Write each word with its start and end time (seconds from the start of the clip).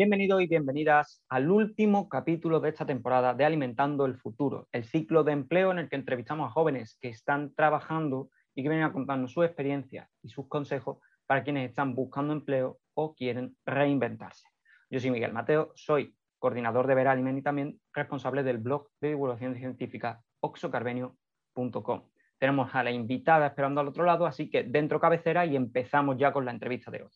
Bienvenidos 0.00 0.40
y 0.40 0.46
bienvenidas 0.46 1.22
al 1.28 1.50
último 1.50 2.08
capítulo 2.08 2.58
de 2.58 2.70
esta 2.70 2.86
temporada 2.86 3.34
de 3.34 3.44
Alimentando 3.44 4.06
el 4.06 4.16
Futuro, 4.16 4.66
el 4.72 4.84
ciclo 4.84 5.24
de 5.24 5.32
empleo 5.32 5.72
en 5.72 5.78
el 5.78 5.90
que 5.90 5.96
entrevistamos 5.96 6.48
a 6.48 6.52
jóvenes 6.52 6.96
que 7.02 7.10
están 7.10 7.54
trabajando 7.54 8.30
y 8.54 8.62
que 8.62 8.70
vienen 8.70 8.86
a 8.86 8.94
contarnos 8.94 9.30
su 9.30 9.42
experiencia 9.42 10.08
y 10.22 10.30
sus 10.30 10.48
consejos 10.48 11.00
para 11.26 11.44
quienes 11.44 11.68
están 11.68 11.94
buscando 11.94 12.32
empleo 12.32 12.78
o 12.94 13.14
quieren 13.14 13.58
reinventarse. 13.66 14.48
Yo 14.88 15.00
soy 15.00 15.10
Miguel 15.10 15.34
Mateo, 15.34 15.72
soy 15.74 16.16
coordinador 16.38 16.86
de 16.86 16.94
Veralimen 16.94 17.36
y 17.36 17.42
también 17.42 17.78
responsable 17.92 18.42
del 18.42 18.56
blog 18.56 18.88
de 19.02 19.08
divulgación 19.08 19.54
científica 19.54 20.22
oxocarbenio.com. 20.40 22.08
Tenemos 22.38 22.74
a 22.74 22.82
la 22.82 22.90
invitada 22.90 23.48
esperando 23.48 23.82
al 23.82 23.88
otro 23.88 24.04
lado, 24.04 24.24
así 24.24 24.48
que 24.48 24.62
dentro 24.62 24.98
cabecera 24.98 25.44
y 25.44 25.56
empezamos 25.56 26.16
ya 26.16 26.32
con 26.32 26.46
la 26.46 26.52
entrevista 26.52 26.90
de 26.90 27.02
hoy. 27.02 27.10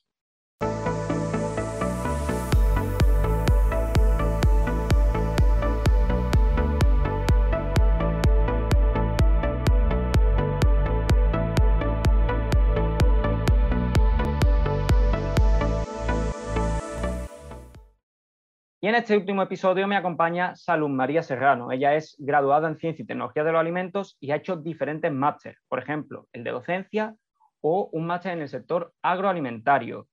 En 18.95 19.01
este 19.01 19.17
último 19.17 19.43
episodio 19.43 19.89
me 19.89 19.97
acompaña 19.97 20.55
Salud 20.55 20.89
María 20.89 21.21
Serrano. 21.21 21.73
Ella 21.73 21.97
es 21.97 22.15
graduada 22.17 22.69
en 22.69 22.77
Ciencia 22.77 23.03
y 23.03 23.07
Tecnología 23.07 23.43
de 23.43 23.51
los 23.51 23.61
Alimentos 23.61 24.17
y 24.21 24.31
ha 24.31 24.37
hecho 24.37 24.55
diferentes 24.55 25.11
másteres, 25.11 25.59
por 25.67 25.81
ejemplo, 25.81 26.29
el 26.33 26.45
de 26.45 26.53
docencia 26.53 27.17
o 27.61 27.89
un 27.93 28.07
máster 28.07 28.35
en 28.35 28.43
el 28.43 28.49
sector 28.49 28.95
agroalimentario. 29.03 30.07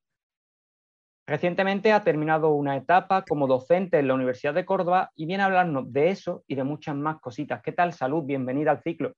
Recientemente 1.28 1.94
ha 1.94 2.04
terminado 2.04 2.56
una 2.56 2.76
etapa 2.76 3.24
como 3.24 3.46
docente 3.46 4.00
en 4.00 4.08
la 4.08 4.16
Universidad 4.16 4.56
de 4.56 4.66
Córdoba 4.66 5.12
y 5.16 5.28
viene 5.28 5.44
a 5.44 5.46
hablarnos 5.46 5.94
de 5.94 6.10
eso 6.10 6.44
y 6.48 6.56
de 6.56 6.64
muchas 6.64 6.96
más 6.96 7.20
cositas. 7.20 7.62
¿Qué 7.62 7.74
tal, 7.74 7.94
Salud? 7.94 8.24
Bienvenida 8.24 8.72
al 8.72 8.82
ciclo. 8.82 9.14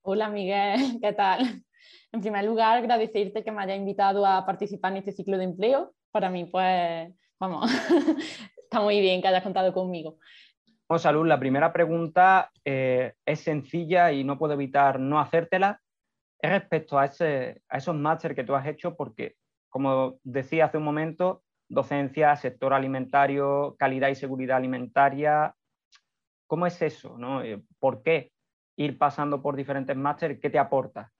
Hola, 0.00 0.30
Miguel. 0.30 0.80
¿Qué 1.02 1.12
tal? 1.12 1.62
En 2.12 2.20
primer 2.22 2.46
lugar, 2.46 2.78
agradecerte 2.78 3.44
que 3.44 3.52
me 3.52 3.62
haya 3.62 3.76
invitado 3.76 4.24
a 4.24 4.46
participar 4.46 4.92
en 4.92 4.98
este 4.98 5.12
ciclo 5.12 5.36
de 5.36 5.44
empleo. 5.44 5.92
Para 6.10 6.30
mí, 6.30 6.46
pues, 6.46 7.12
vamos, 7.38 7.70
está 8.70 8.80
muy 8.80 9.00
bien 9.00 9.20
que 9.20 9.26
hayas 9.26 9.42
contado 9.42 9.72
conmigo. 9.72 10.18
Bueno, 10.88 11.00
Salud, 11.00 11.26
la 11.26 11.40
primera 11.40 11.72
pregunta 11.72 12.52
eh, 12.64 13.14
es 13.26 13.40
sencilla 13.40 14.12
y 14.12 14.22
no 14.22 14.38
puedo 14.38 14.52
evitar 14.54 15.00
no 15.00 15.18
hacértela. 15.18 15.80
Es 16.38 16.50
respecto 16.52 16.96
a, 16.96 17.06
ese, 17.06 17.62
a 17.68 17.78
esos 17.78 17.96
másteres 17.96 18.36
que 18.36 18.44
tú 18.44 18.54
has 18.54 18.66
hecho, 18.66 18.96
porque, 18.96 19.34
como 19.68 20.20
decía 20.22 20.66
hace 20.66 20.78
un 20.78 20.84
momento, 20.84 21.42
docencia, 21.68 22.34
sector 22.36 22.72
alimentario, 22.72 23.74
calidad 23.76 24.08
y 24.08 24.14
seguridad 24.14 24.58
alimentaria. 24.58 25.52
¿Cómo 26.46 26.66
es 26.66 26.80
eso? 26.80 27.18
No? 27.18 27.42
Eh, 27.42 27.60
¿Por 27.80 28.04
qué 28.04 28.30
ir 28.76 28.96
pasando 28.98 29.42
por 29.42 29.56
diferentes 29.56 29.96
másteres? 29.96 30.38
¿Qué 30.40 30.48
te 30.48 30.60
aporta? 30.60 31.12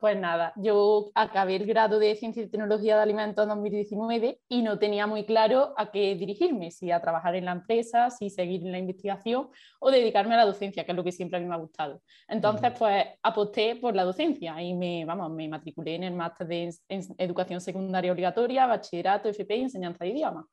Pues 0.00 0.16
nada, 0.16 0.54
yo 0.56 1.10
acabé 1.14 1.56
el 1.56 1.66
grado 1.66 1.98
de 1.98 2.16
Ciencia 2.16 2.42
y 2.42 2.48
Tecnología 2.48 2.96
de 2.96 3.02
Alimentos 3.02 3.42
en 3.42 3.50
2019 3.50 4.40
y 4.48 4.62
no 4.62 4.78
tenía 4.78 5.06
muy 5.06 5.26
claro 5.26 5.74
a 5.76 5.90
qué 5.90 6.14
dirigirme, 6.14 6.70
si 6.70 6.90
a 6.90 7.02
trabajar 7.02 7.34
en 7.34 7.44
la 7.44 7.52
empresa, 7.52 8.08
si 8.08 8.30
seguir 8.30 8.64
en 8.64 8.72
la 8.72 8.78
investigación 8.78 9.50
o 9.78 9.90
dedicarme 9.90 10.32
a 10.32 10.38
la 10.38 10.46
docencia, 10.46 10.86
que 10.86 10.92
es 10.92 10.96
lo 10.96 11.04
que 11.04 11.12
siempre 11.12 11.36
a 11.36 11.40
mí 11.42 11.46
me 11.46 11.54
ha 11.54 11.58
gustado. 11.58 12.00
Entonces, 12.28 12.72
pues 12.78 13.04
aposté 13.22 13.76
por 13.76 13.94
la 13.94 14.04
docencia 14.04 14.62
y 14.62 14.72
me, 14.72 15.04
vamos, 15.04 15.32
me 15.32 15.48
matriculé 15.50 15.96
en 15.96 16.04
el 16.04 16.14
máster 16.14 16.46
de 16.46 16.74
Educación 17.18 17.60
Secundaria 17.60 18.10
Obligatoria, 18.10 18.66
Bachillerato, 18.66 19.28
FP 19.28 19.54
y 19.54 19.62
Enseñanza 19.64 20.02
de 20.02 20.12
Idiomas. 20.12 20.46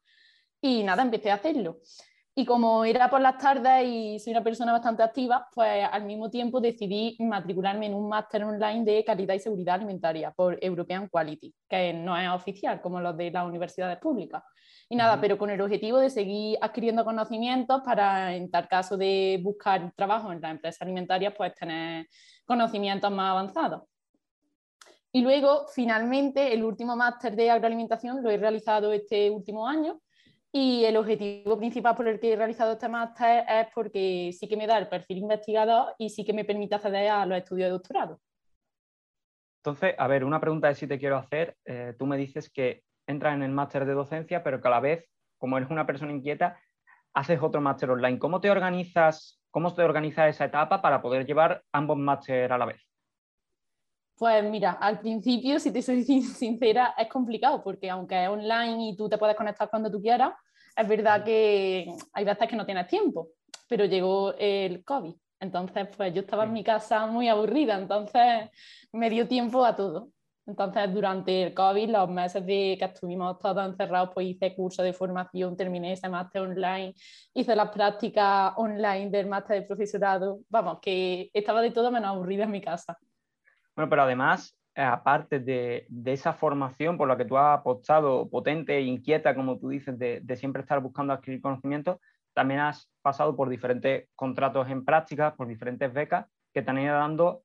Y 0.59 0.83
nada, 0.83 1.03
empecé 1.03 1.31
a 1.31 1.35
hacerlo. 1.35 1.79
Y 2.39 2.45
como 2.45 2.85
era 2.85 3.09
por 3.09 3.19
las 3.19 3.39
tardes 3.39 3.83
y 3.87 4.19
soy 4.19 4.29
una 4.33 4.43
persona 4.43 4.71
bastante 4.71 5.01
activa, 5.01 5.49
pues 5.55 5.83
al 5.91 6.05
mismo 6.05 6.29
tiempo 6.29 6.61
decidí 6.61 7.17
matricularme 7.19 7.87
en 7.87 7.95
un 7.95 8.07
máster 8.07 8.43
online 8.43 8.85
de 8.85 9.03
calidad 9.03 9.33
y 9.33 9.39
seguridad 9.39 9.73
alimentaria 9.73 10.29
por 10.29 10.55
European 10.61 11.09
Quality, 11.09 11.51
que 11.67 11.93
no 11.93 12.15
es 12.15 12.29
oficial 12.29 12.79
como 12.79 13.01
los 13.01 13.17
de 13.17 13.31
las 13.31 13.43
universidades 13.43 13.97
públicas. 13.97 14.43
Y 14.87 14.95
nada, 14.95 15.19
pero 15.19 15.35
con 15.35 15.49
el 15.49 15.59
objetivo 15.59 15.97
de 15.97 16.11
seguir 16.11 16.59
adquiriendo 16.61 17.03
conocimientos 17.03 17.81
para, 17.83 18.35
en 18.35 18.51
tal 18.51 18.67
caso 18.67 18.97
de 18.97 19.39
buscar 19.41 19.91
trabajo 19.95 20.31
en 20.31 20.39
las 20.39 20.51
empresas 20.51 20.83
alimentarias, 20.83 21.33
pues 21.35 21.55
tener 21.55 22.05
conocimientos 22.45 23.09
más 23.09 23.31
avanzados. 23.31 23.81
Y 25.11 25.21
luego, 25.21 25.65
finalmente, 25.73 26.53
el 26.53 26.63
último 26.63 26.95
máster 26.95 27.35
de 27.35 27.49
agroalimentación 27.49 28.21
lo 28.21 28.29
he 28.29 28.37
realizado 28.37 28.93
este 28.93 29.31
último 29.31 29.67
año 29.67 29.99
y 30.59 30.85
el 30.85 30.97
objetivo 30.97 31.55
principal 31.55 31.95
por 31.95 32.07
el 32.07 32.19
que 32.19 32.33
he 32.33 32.35
realizado 32.35 32.71
este 32.71 32.89
máster 32.89 33.45
es 33.47 33.67
porque 33.75 34.31
sí 34.33 34.47
que 34.47 34.57
me 34.57 34.65
da 34.65 34.79
el 34.79 34.87
perfil 34.87 35.19
investigador 35.19 35.93
y 35.99 36.09
sí 36.09 36.25
que 36.25 36.33
me 36.33 36.45
permite 36.45 36.73
acceder 36.73 37.11
a 37.11 37.27
los 37.27 37.37
estudios 37.37 37.67
de 37.67 37.71
doctorado. 37.73 38.19
Entonces, 39.59 39.93
a 39.95 40.07
ver, 40.07 40.23
una 40.23 40.39
pregunta 40.39 40.67
de 40.67 40.73
si 40.73 40.87
te 40.87 40.97
quiero 40.97 41.17
hacer. 41.17 41.55
Eh, 41.63 41.93
tú 41.99 42.07
me 42.07 42.17
dices 42.17 42.49
que 42.49 42.81
entras 43.05 43.35
en 43.35 43.43
el 43.43 43.51
máster 43.51 43.85
de 43.85 43.93
docencia, 43.93 44.43
pero 44.43 44.59
que 44.59 44.67
a 44.67 44.71
la 44.71 44.79
vez, 44.79 45.05
como 45.37 45.57
eres 45.57 45.69
una 45.69 45.85
persona 45.85 46.11
inquieta, 46.11 46.59
haces 47.13 47.39
otro 47.39 47.61
máster 47.61 47.91
online. 47.91 48.17
¿Cómo 48.17 48.41
te 48.41 48.49
organizas, 48.49 49.39
cómo 49.51 49.75
te 49.75 49.83
organiza 49.83 50.27
esa 50.27 50.45
etapa 50.45 50.81
para 50.81 51.03
poder 51.03 51.27
llevar 51.27 51.61
ambos 51.71 51.97
másteres 51.97 52.49
a 52.49 52.57
la 52.57 52.65
vez? 52.65 52.81
Pues 54.15 54.43
mira, 54.43 54.71
al 54.71 54.99
principio, 55.01 55.59
si 55.59 55.71
te 55.71 55.83
soy 55.83 56.03
sincera, 56.03 56.95
es 56.97 57.09
complicado 57.09 57.63
porque 57.63 57.91
aunque 57.91 58.23
es 58.23 58.29
online 58.29 58.89
y 58.89 58.97
tú 58.97 59.07
te 59.07 59.19
puedes 59.19 59.35
conectar 59.35 59.69
cuando 59.69 59.91
tú 59.91 60.01
quieras, 60.01 60.33
es 60.77 60.87
verdad 60.87 61.23
que 61.23 61.87
hay 62.13 62.23
veces 62.23 62.47
que 62.47 62.55
no 62.55 62.65
tienes 62.65 62.87
tiempo, 62.87 63.29
pero 63.67 63.85
llegó 63.85 64.33
el 64.37 64.83
COVID. 64.83 65.15
Entonces, 65.39 65.87
pues 65.95 66.13
yo 66.13 66.21
estaba 66.21 66.45
en 66.45 66.53
mi 66.53 66.63
casa 66.63 67.05
muy 67.07 67.27
aburrida, 67.27 67.77
entonces 67.77 68.49
me 68.91 69.09
dio 69.09 69.27
tiempo 69.27 69.65
a 69.65 69.75
todo. 69.75 70.09
Entonces, 70.45 70.93
durante 70.93 71.43
el 71.43 71.53
COVID, 71.53 71.89
los 71.89 72.09
meses 72.09 72.45
de 72.45 72.77
que 72.79 72.85
estuvimos 72.85 73.37
todos 73.39 73.65
encerrados, 73.65 74.11
pues 74.13 74.27
hice 74.27 74.55
cursos 74.55 74.85
de 74.85 74.93
formación, 74.93 75.57
terminé 75.57 75.91
ese 75.91 76.07
máster 76.07 76.41
online, 76.43 76.93
hice 77.33 77.55
las 77.55 77.69
prácticas 77.69 78.53
online 78.55 79.09
del 79.09 79.27
máster 79.27 79.59
de 79.59 79.67
profesorado. 79.67 80.39
Vamos, 80.47 80.79
que 80.81 81.29
estaba 81.33 81.61
de 81.61 81.71
todo 81.71 81.91
menos 81.91 82.11
aburrida 82.11 82.45
en 82.45 82.51
mi 82.51 82.61
casa. 82.61 82.97
Bueno, 83.75 83.89
pero 83.89 84.03
además, 84.03 84.55
aparte 84.85 85.39
de, 85.39 85.87
esa 86.05 86.33
formación 86.33 86.97
por 86.97 87.07
la 87.07 87.17
que 87.17 87.25
tú 87.25 87.37
has 87.37 87.59
apostado, 87.59 88.29
potente 88.29 88.77
e 88.77 88.81
inquieta, 88.81 89.33
como 89.33 89.57
tú 89.57 89.69
dices, 89.69 89.97
de, 89.97 90.23
siempre 90.35 90.61
estar 90.61 90.79
buscando 90.81 91.13
adquirir 91.13 91.41
conocimiento, 91.41 91.99
también 92.33 92.59
has 92.59 92.87
pasado 93.01 93.35
por 93.35 93.49
diferentes 93.49 94.07
contratos 94.15 94.69
en 94.69 94.85
práctica, 94.85 95.35
por 95.35 95.47
diferentes 95.47 95.91
becas 95.91 96.27
que 96.53 96.61
te 96.61 96.69
han 96.69 96.79
ido 96.79 96.93
dando 96.93 97.43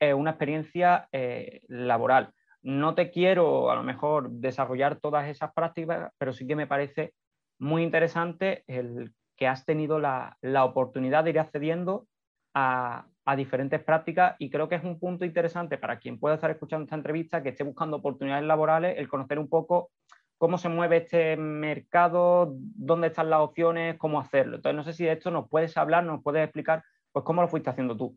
eh, 0.00 0.12
una 0.12 0.32
experiencia 0.32 1.08
eh, 1.12 1.62
laboral. 1.68 2.34
No 2.60 2.94
te 2.94 3.10
quiero 3.10 3.70
a 3.70 3.74
lo 3.74 3.82
mejor 3.82 4.28
desarrollar 4.30 4.96
todas 4.96 5.28
esas 5.28 5.52
prácticas, 5.54 6.12
pero 6.18 6.34
sí 6.34 6.46
que 6.46 6.56
me 6.56 6.66
parece 6.66 7.14
muy 7.58 7.82
interesante 7.82 8.64
el 8.66 9.14
que 9.36 9.46
has 9.46 9.64
tenido 9.64 9.98
la, 9.98 10.36
la 10.42 10.64
oportunidad 10.64 11.24
de 11.24 11.30
ir 11.30 11.38
accediendo 11.38 12.06
a, 12.54 13.06
a 13.26 13.34
diferentes 13.34 13.82
prácticas 13.82 14.36
y 14.38 14.48
creo 14.48 14.68
que 14.68 14.76
es 14.76 14.84
un 14.84 14.98
punto 15.00 15.24
interesante 15.24 15.78
para 15.78 15.98
quien 15.98 16.18
pueda 16.18 16.36
estar 16.36 16.50
escuchando 16.50 16.84
esta 16.84 16.94
entrevista, 16.94 17.42
que 17.42 17.50
esté 17.50 17.64
buscando 17.64 17.96
oportunidades 17.96 18.46
laborales, 18.46 18.96
el 18.98 19.08
conocer 19.08 19.40
un 19.40 19.48
poco 19.48 19.90
cómo 20.38 20.58
se 20.58 20.68
mueve 20.68 20.98
este 20.98 21.36
mercado, 21.36 22.54
dónde 22.56 23.08
están 23.08 23.28
las 23.28 23.40
opciones, 23.40 23.96
cómo 23.98 24.20
hacerlo. 24.20 24.56
Entonces, 24.56 24.76
no 24.76 24.84
sé 24.84 24.92
si 24.92 25.04
de 25.04 25.12
esto 25.12 25.32
nos 25.32 25.48
puedes 25.48 25.76
hablar, 25.76 26.04
nos 26.04 26.22
puedes 26.22 26.44
explicar, 26.44 26.84
pues 27.10 27.24
cómo 27.24 27.42
lo 27.42 27.48
fuiste 27.48 27.68
haciendo 27.68 27.96
tú. 27.96 28.16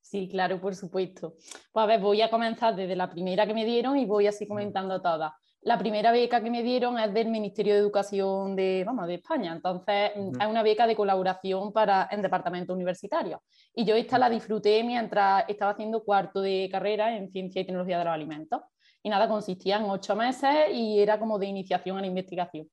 Sí, 0.00 0.28
claro, 0.28 0.60
por 0.60 0.74
supuesto. 0.74 1.34
Pues 1.72 1.84
a 1.84 1.86
ver, 1.86 2.00
voy 2.00 2.20
a 2.20 2.30
comenzar 2.30 2.74
desde 2.74 2.96
la 2.96 3.08
primera 3.08 3.46
que 3.46 3.54
me 3.54 3.64
dieron 3.64 3.96
y 3.98 4.04
voy 4.06 4.26
así 4.26 4.48
comentando 4.48 5.00
todas. 5.00 5.32
La 5.62 5.78
primera 5.78 6.10
beca 6.10 6.42
que 6.42 6.50
me 6.50 6.62
dieron 6.62 6.98
es 6.98 7.12
del 7.12 7.28
Ministerio 7.28 7.74
de 7.74 7.80
Educación 7.80 8.56
de, 8.56 8.82
vamos, 8.86 9.06
de 9.06 9.14
España, 9.16 9.52
entonces 9.52 10.12
es 10.16 10.46
una 10.46 10.62
beca 10.62 10.86
de 10.86 10.96
colaboración 10.96 11.70
para, 11.70 12.08
en 12.10 12.22
departamento 12.22 12.72
universitario. 12.72 13.42
Y 13.74 13.84
yo 13.84 13.94
esta 13.94 14.18
la 14.18 14.30
disfruté 14.30 14.82
mientras 14.82 15.44
estaba 15.48 15.72
haciendo 15.72 16.02
cuarto 16.02 16.40
de 16.40 16.66
carrera 16.72 17.14
en 17.14 17.30
Ciencia 17.30 17.60
y 17.60 17.66
Tecnología 17.66 17.98
de 17.98 18.04
los 18.06 18.14
Alimentos. 18.14 18.62
Y 19.02 19.10
nada, 19.10 19.28
consistía 19.28 19.76
en 19.76 19.84
ocho 19.84 20.16
meses 20.16 20.70
y 20.72 20.98
era 20.98 21.18
como 21.18 21.38
de 21.38 21.46
iniciación 21.46 21.98
a 21.98 22.00
la 22.00 22.06
investigación. 22.06 22.66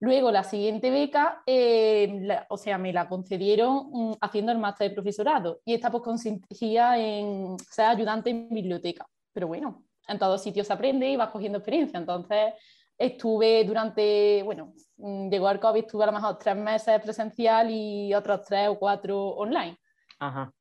Luego 0.00 0.30
la 0.30 0.44
siguiente 0.44 0.90
beca, 0.90 1.42
eh, 1.46 2.28
o 2.48 2.56
sea, 2.56 2.78
me 2.78 2.92
la 2.92 3.08
concedieron 3.08 3.90
mm, 3.92 4.12
haciendo 4.20 4.52
el 4.52 4.58
máster 4.58 4.88
de 4.88 4.94
profesorado 4.94 5.60
y 5.64 5.74
esta 5.74 5.90
pues 5.90 6.02
consistía 6.02 6.98
en 6.98 7.56
ser 7.58 7.86
ayudante 7.86 8.30
en 8.30 8.48
biblioteca. 8.48 9.06
Pero 9.32 9.48
bueno, 9.48 9.84
en 10.08 10.18
todos 10.18 10.42
sitios 10.42 10.66
se 10.66 10.72
aprende 10.72 11.08
y 11.08 11.16
vas 11.16 11.30
cogiendo 11.30 11.58
experiencia. 11.58 11.98
Entonces, 11.98 12.54
estuve 12.96 13.64
durante, 13.64 14.42
bueno, 14.42 14.74
mm, 14.96 15.30
llegó 15.30 15.50
el 15.50 15.60
COVID, 15.60 15.80
estuve 15.80 16.04
a 16.04 16.06
lo 16.06 16.12
mejor 16.12 16.38
tres 16.38 16.56
meses 16.56 17.00
presencial 17.00 17.70
y 17.70 18.12
otros 18.14 18.42
tres 18.44 18.68
o 18.68 18.78
cuatro 18.78 19.28
online. 19.28 19.78
Ajá. 20.18 20.52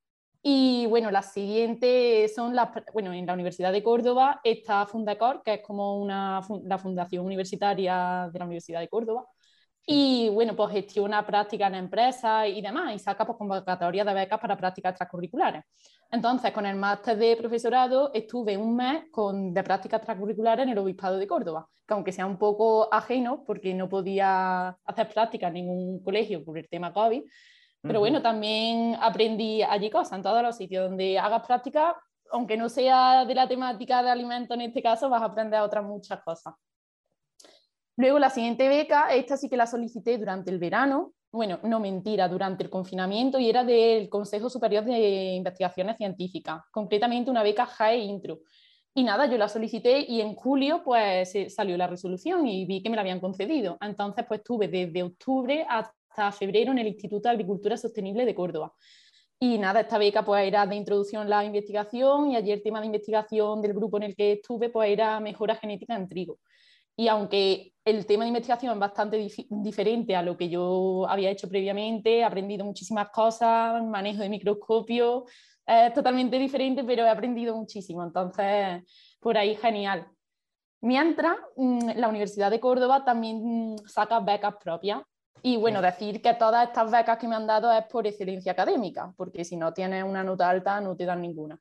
Y 0.44 0.86
bueno, 0.86 1.12
las 1.12 1.34
siguientes 1.34 2.34
son 2.34 2.56
las, 2.56 2.70
bueno, 2.94 3.12
en 3.12 3.26
la 3.26 3.34
Universidad 3.34 3.72
de 3.72 3.84
Córdoba 3.84 4.40
está 4.44 4.86
Fundacor, 4.86 5.42
que 5.44 5.56
es 5.56 5.62
como 5.62 6.00
una, 6.00 6.42
la 6.64 6.78
fundación 6.78 7.26
universitaria 7.26 8.30
de 8.32 8.40
la 8.40 8.46
Universidad 8.46 8.80
de 8.80 8.88
Córdoba. 8.88 9.26
Y 9.90 10.28
bueno, 10.28 10.54
pues 10.54 10.72
gestiona 10.72 11.26
prácticas 11.26 11.70
en 11.70 11.76
empresas 11.76 12.50
y 12.50 12.62
demás, 12.62 12.94
y 12.94 13.00
saca 13.00 13.26
pues, 13.26 13.38
convocatorias 13.38 14.06
de 14.06 14.14
becas 14.14 14.38
para 14.38 14.58
prácticas 14.58 14.92
extracurriculares. 14.92 15.64
Entonces, 16.12 16.52
con 16.52 16.66
el 16.66 16.76
máster 16.76 17.18
de 17.18 17.38
profesorado 17.38 18.12
estuve 18.14 18.58
un 18.58 18.76
mes 18.76 19.06
con, 19.12 19.54
de 19.54 19.64
prácticas 19.64 20.00
extracurriculares 20.00 20.64
en 20.64 20.74
el 20.74 20.78
Obispado 20.78 21.18
de 21.18 21.26
Córdoba, 21.26 21.70
que 21.88 21.94
aunque 21.94 22.12
sea 22.12 22.26
un 22.26 22.38
poco 22.38 22.94
ajeno, 22.94 23.46
porque 23.46 23.74
no 23.74 23.88
podía 23.88 24.78
hacer 24.84 25.08
prácticas 25.08 25.48
en 25.48 25.54
ningún 25.54 26.04
colegio 26.04 26.44
por 26.44 26.58
el 26.58 26.68
tema 26.68 26.92
COVID, 26.92 27.24
pero 27.82 28.02
bueno, 28.02 28.22
también 28.22 28.98
aprendí 29.00 29.64
allí 29.64 29.90
cosas, 29.90 30.18
en 30.18 30.24
todos 30.24 30.44
los 30.44 30.58
sitios 30.58 30.90
donde 30.90 31.18
hagas 31.18 31.48
práctica, 31.48 31.96
aunque 32.34 32.58
no 32.58 32.68
sea 32.68 33.24
de 33.24 33.34
la 33.34 33.48
temática 33.48 34.04
de 34.04 34.10
alimentos 34.10 34.54
en 34.56 34.64
este 34.64 34.84
caso, 34.84 35.08
vas 35.08 35.22
a 35.22 35.26
aprender 35.26 35.62
otras 35.62 35.86
muchas 35.86 36.22
cosas. 36.24 36.54
Luego 37.98 38.20
la 38.20 38.30
siguiente 38.30 38.70
beca, 38.70 39.08
esta 39.12 39.38
sí 39.38 39.50
que 39.50 39.58
la 39.58 39.66
solicité 39.66 40.20
durante 40.20 40.52
el 40.52 40.60
verano, 40.60 41.14
bueno, 41.32 41.60
no 41.64 41.80
mentira, 41.80 42.30
durante 42.30 42.64
el 42.64 42.70
confinamiento 42.70 43.40
y 43.40 43.50
era 43.50 43.64
del 43.64 44.08
Consejo 44.08 44.52
Superior 44.52 44.86
de 44.86 45.34
Investigaciones 45.34 45.98
Científicas, 45.98 46.62
concretamente 46.72 47.32
una 47.32 47.42
beca 47.42 47.66
JAE 47.66 47.98
Intro. 47.98 48.42
Y 48.94 49.04
nada, 49.04 49.26
yo 49.26 49.38
la 49.40 49.50
solicité 49.50 50.00
y 50.08 50.22
en 50.22 50.36
julio 50.36 50.84
pues 50.84 51.34
salió 51.50 51.76
la 51.76 51.88
resolución 51.88 52.48
y 52.48 52.66
vi 52.66 52.84
que 52.84 52.90
me 52.92 52.96
la 52.96 53.02
habían 53.02 53.20
concedido. 53.20 53.78
Entonces 53.82 54.26
pues 54.28 54.42
estuve 54.42 54.68
desde 54.68 55.02
octubre 55.02 55.66
hasta 55.68 56.32
febrero 56.32 56.72
en 56.74 56.78
el 56.78 56.88
Instituto 56.88 57.28
de 57.28 57.34
Agricultura 57.34 57.78
Sostenible 57.78 58.26
de 58.26 58.36
Córdoba. 58.36 58.74
Y 59.40 59.58
nada, 59.58 59.82
esta 59.82 59.98
beca 59.98 60.24
pues 60.24 60.48
era 60.48 60.68
de 60.68 60.76
introducción 60.76 61.24
a 61.24 61.30
la 61.30 61.46
investigación 61.46 62.32
y 62.32 62.36
allí 62.36 62.52
el 62.52 62.62
tema 62.62 62.80
de 62.80 62.88
investigación 62.88 63.62
del 63.62 63.74
grupo 63.74 63.98
en 63.98 64.04
el 64.04 64.16
que 64.16 64.34
estuve 64.34 64.70
pues 64.70 64.90
era 64.92 65.20
mejora 65.20 65.56
genética 65.56 65.96
en 65.96 66.08
trigo. 66.08 66.40
Y 67.00 67.08
aunque 67.08 67.74
el 67.86 68.06
tema 68.06 68.24
de 68.24 68.30
investigación 68.30 68.74
es 68.74 68.80
bastante 68.80 69.30
diferente 69.50 70.16
a 70.16 70.24
lo 70.24 70.36
que 70.36 70.50
yo 70.50 71.08
había 71.08 71.30
hecho 71.30 71.48
previamente, 71.48 72.18
he 72.18 72.24
aprendido 72.24 72.66
muchísimas 72.66 73.10
cosas, 73.12 73.84
manejo 73.84 74.24
de 74.24 74.30
microscopio, 74.30 75.26
es 75.66 75.94
totalmente 75.94 76.40
diferente, 76.40 76.84
pero 76.84 77.06
he 77.06 77.10
aprendido 77.10 77.56
muchísimo. 77.56 78.04
Entonces, 78.04 78.84
por 79.20 79.38
ahí 79.38 79.56
genial. 79.56 80.08
Mientras, 80.82 81.38
mm, 81.56 81.92
la 81.96 82.08
Universidad 82.08 82.50
de 82.50 82.60
Córdoba 82.60 83.06
también 83.06 83.74
mm, 83.74 83.78
saca 83.88 84.20
becas 84.20 84.56
propias 84.56 85.02
y 85.44 85.58
bueno, 85.58 85.82
decir 85.82 86.22
que 86.22 86.34
todas 86.34 86.68
estas 86.68 86.92
becas 86.92 87.18
que 87.18 87.28
me 87.28 87.36
han 87.36 87.46
dado 87.46 87.72
es 87.72 87.86
por 87.86 88.08
excelencia 88.08 88.54
académica, 88.54 89.14
porque 89.16 89.46
si 89.46 89.56
no 89.56 89.72
tienes 89.72 90.04
una 90.04 90.24
nota 90.24 90.50
alta 90.50 90.82
no 90.82 90.96
te 90.96 91.06
dan 91.06 91.22
ninguna. 91.22 91.60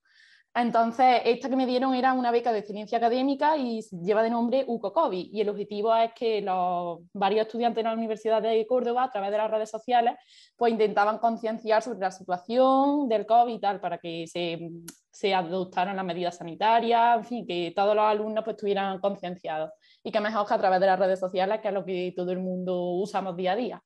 Entonces, 0.58 1.20
esta 1.26 1.50
que 1.50 1.56
me 1.56 1.66
dieron 1.66 1.94
era 1.94 2.14
una 2.14 2.30
beca 2.30 2.50
de 2.50 2.60
excelencia 2.60 2.96
académica 2.96 3.58
y 3.58 3.82
lleva 4.02 4.22
de 4.22 4.30
nombre 4.30 4.64
UCOCOVI. 4.66 5.28
Y 5.30 5.42
el 5.42 5.50
objetivo 5.50 5.94
es 5.94 6.14
que 6.14 6.40
los 6.40 7.00
varios 7.12 7.44
estudiantes 7.44 7.84
de 7.84 7.90
la 7.90 7.94
Universidad 7.94 8.40
de 8.40 8.66
Córdoba, 8.66 9.04
a 9.04 9.10
través 9.10 9.30
de 9.32 9.36
las 9.36 9.50
redes 9.50 9.68
sociales, 9.70 10.14
pues 10.56 10.72
intentaban 10.72 11.18
concienciar 11.18 11.82
sobre 11.82 11.98
la 11.98 12.10
situación 12.10 13.06
del 13.06 13.26
COVID 13.26 13.52
y 13.52 13.60
tal, 13.60 13.80
para 13.80 13.98
que 13.98 14.26
se, 14.26 14.70
se 15.10 15.34
adoptaran 15.34 15.94
las 15.94 16.06
medidas 16.06 16.38
sanitarias, 16.38 17.18
en 17.18 17.24
fin, 17.26 17.46
que 17.46 17.74
todos 17.76 17.94
los 17.94 18.06
alumnos 18.06 18.42
pues, 18.42 18.54
estuvieran 18.54 18.98
concienciados 18.98 19.72
y 20.02 20.10
que 20.10 20.20
mejor 20.20 20.46
que 20.48 20.54
a 20.54 20.58
través 20.58 20.80
de 20.80 20.86
las 20.86 20.98
redes 20.98 21.20
sociales, 21.20 21.60
que 21.60 21.68
es 21.68 21.74
lo 21.74 21.84
que 21.84 22.14
todo 22.16 22.32
el 22.32 22.38
mundo 22.38 22.80
usamos 22.92 23.36
día 23.36 23.52
a 23.52 23.56
día. 23.56 23.82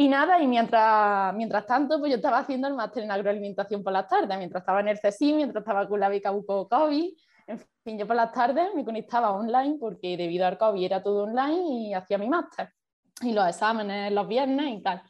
Y 0.00 0.08
nada, 0.08 0.42
y 0.42 0.46
mientras, 0.46 1.34
mientras 1.34 1.66
tanto, 1.66 1.98
pues 1.98 2.08
yo 2.08 2.16
estaba 2.16 2.38
haciendo 2.38 2.66
el 2.66 2.72
máster 2.72 3.02
en 3.02 3.10
agroalimentación 3.10 3.82
por 3.82 3.92
las 3.92 4.08
tardes, 4.08 4.38
mientras 4.38 4.62
estaba 4.62 4.80
en 4.80 4.88
el 4.88 4.98
CSI, 4.98 5.34
mientras 5.34 5.60
estaba 5.60 5.86
con 5.86 6.00
la 6.00 6.08
beca 6.08 6.32
COVID, 6.32 7.12
en 7.46 7.58
fin, 7.84 7.98
yo 7.98 8.06
por 8.06 8.16
las 8.16 8.32
tardes 8.32 8.74
me 8.74 8.82
conectaba 8.82 9.32
online 9.32 9.76
porque 9.78 10.16
debido 10.16 10.46
al 10.46 10.56
COVID 10.56 10.82
era 10.82 11.02
todo 11.02 11.24
online 11.24 11.68
y 11.68 11.92
hacía 11.92 12.16
mi 12.16 12.30
máster 12.30 12.70
y 13.20 13.34
los 13.34 13.46
exámenes 13.46 14.10
los 14.10 14.26
viernes 14.26 14.78
y 14.78 14.82
tal. 14.82 15.02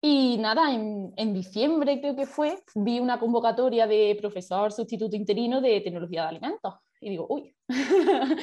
Y 0.00 0.38
nada, 0.38 0.74
en, 0.74 1.12
en, 1.16 1.32
diciembre 1.32 2.00
creo 2.00 2.16
que 2.16 2.26
fue, 2.26 2.58
vi 2.74 2.98
una 2.98 3.20
convocatoria 3.20 3.86
de 3.86 4.16
profesor 4.20 4.72
sustituto 4.72 5.14
interino 5.14 5.60
de 5.60 5.80
tecnología 5.82 6.22
de 6.22 6.28
alimentos. 6.30 6.74
Y 7.06 7.10
digo, 7.10 7.24
uy, 7.28 7.54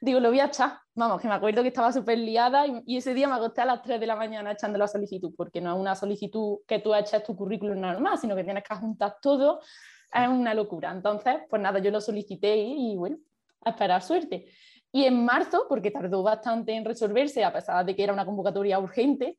digo, 0.00 0.18
lo 0.18 0.30
voy 0.30 0.40
a 0.40 0.46
echar. 0.46 0.80
Vamos, 0.96 1.20
que 1.20 1.28
me 1.28 1.34
acuerdo 1.34 1.62
que 1.62 1.68
estaba 1.68 1.92
súper 1.92 2.18
liada 2.18 2.66
y, 2.66 2.96
ese 2.96 3.14
día 3.14 3.28
me 3.28 3.34
acosté 3.34 3.60
a 3.60 3.64
las 3.64 3.80
3 3.80 4.00
de 4.00 4.08
la 4.08 4.16
mañana 4.16 4.50
echando 4.50 4.76
la 4.76 4.88
solicitud, 4.88 5.32
porque 5.36 5.60
no 5.60 5.72
es 5.72 5.80
una 5.80 5.94
solicitud 5.94 6.58
que 6.66 6.80
tú 6.80 6.96
eches 6.96 7.22
tu 7.22 7.36
currículum 7.36 7.80
normal, 7.80 8.18
sino 8.18 8.34
que 8.34 8.42
tienes 8.42 8.64
que 8.64 8.74
juntar 8.74 9.18
todo. 9.22 9.60
Es 10.12 10.26
una 10.26 10.52
locura. 10.52 10.90
Entonces, 10.90 11.36
pues 11.48 11.62
nada, 11.62 11.78
yo 11.78 11.92
lo 11.92 12.00
solicité 12.00 12.56
y, 12.56 12.96
bueno, 12.96 13.18
a 13.60 13.70
esperar 13.70 14.02
suerte. 14.02 14.46
Y 14.90 15.04
en 15.04 15.24
marzo, 15.24 15.66
porque 15.68 15.92
tardó 15.92 16.24
bastante 16.24 16.72
en 16.74 16.84
resolverse, 16.84 17.44
a 17.44 17.52
pesar 17.52 17.86
de 17.86 17.94
que 17.94 18.02
era 18.02 18.12
una 18.12 18.26
convocatoria 18.26 18.80
urgente, 18.80 19.38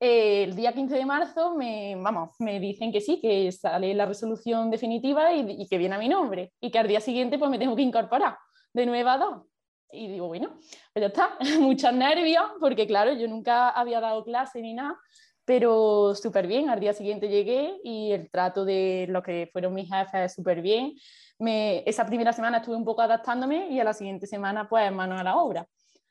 eh, 0.00 0.44
el 0.44 0.54
día 0.54 0.72
15 0.72 0.94
de 0.94 1.04
marzo 1.04 1.54
me, 1.54 1.96
vamos, 1.96 2.30
me 2.38 2.60
dicen 2.60 2.92
que 2.92 3.00
sí, 3.00 3.20
que 3.20 3.50
sale 3.50 3.94
la 3.94 4.06
resolución 4.06 4.70
definitiva 4.70 5.32
y, 5.32 5.66
que 5.66 5.78
viene 5.78 5.96
a 5.96 5.98
mi 5.98 6.08
nombre 6.08 6.52
y 6.60 6.70
que 6.70 6.78
al 6.78 6.86
día 6.86 7.00
siguiente 7.00 7.38
pues 7.38 7.50
me 7.50 7.58
tengo 7.58 7.74
que 7.74 7.82
incorporar 7.82 8.36
de 8.72 8.86
9 8.86 9.10
a 9.10 9.18
2. 9.18 9.42
Y 9.90 10.08
digo, 10.08 10.28
bueno, 10.28 10.50
pues 10.92 11.00
ya 11.00 11.06
está, 11.06 11.38
muchos 11.60 11.92
nervios, 11.92 12.44
porque 12.60 12.86
claro, 12.86 13.12
yo 13.12 13.26
nunca 13.26 13.70
había 13.70 14.00
dado 14.00 14.22
clase 14.24 14.60
ni 14.60 14.74
nada, 14.74 14.96
pero 15.44 16.14
súper 16.14 16.46
bien. 16.46 16.70
Al 16.70 16.78
día 16.78 16.92
siguiente 16.92 17.28
llegué 17.28 17.80
y 17.82 18.12
el 18.12 18.30
trato 18.30 18.64
de 18.64 19.06
lo 19.08 19.22
que 19.22 19.48
fueron 19.52 19.74
mis 19.74 19.88
jefes 19.92 20.34
súper 20.34 20.62
bien. 20.62 20.94
Esa 21.40 22.04
primera 22.06 22.32
semana 22.32 22.58
estuve 22.58 22.76
un 22.76 22.84
poco 22.84 23.02
adaptándome 23.02 23.70
y 23.70 23.80
a 23.80 23.84
la 23.84 23.94
siguiente 23.94 24.26
semana, 24.26 24.68
pues, 24.68 24.92
mano 24.92 25.18
a 25.18 25.22
la 25.24 25.36
obra. 25.36 25.66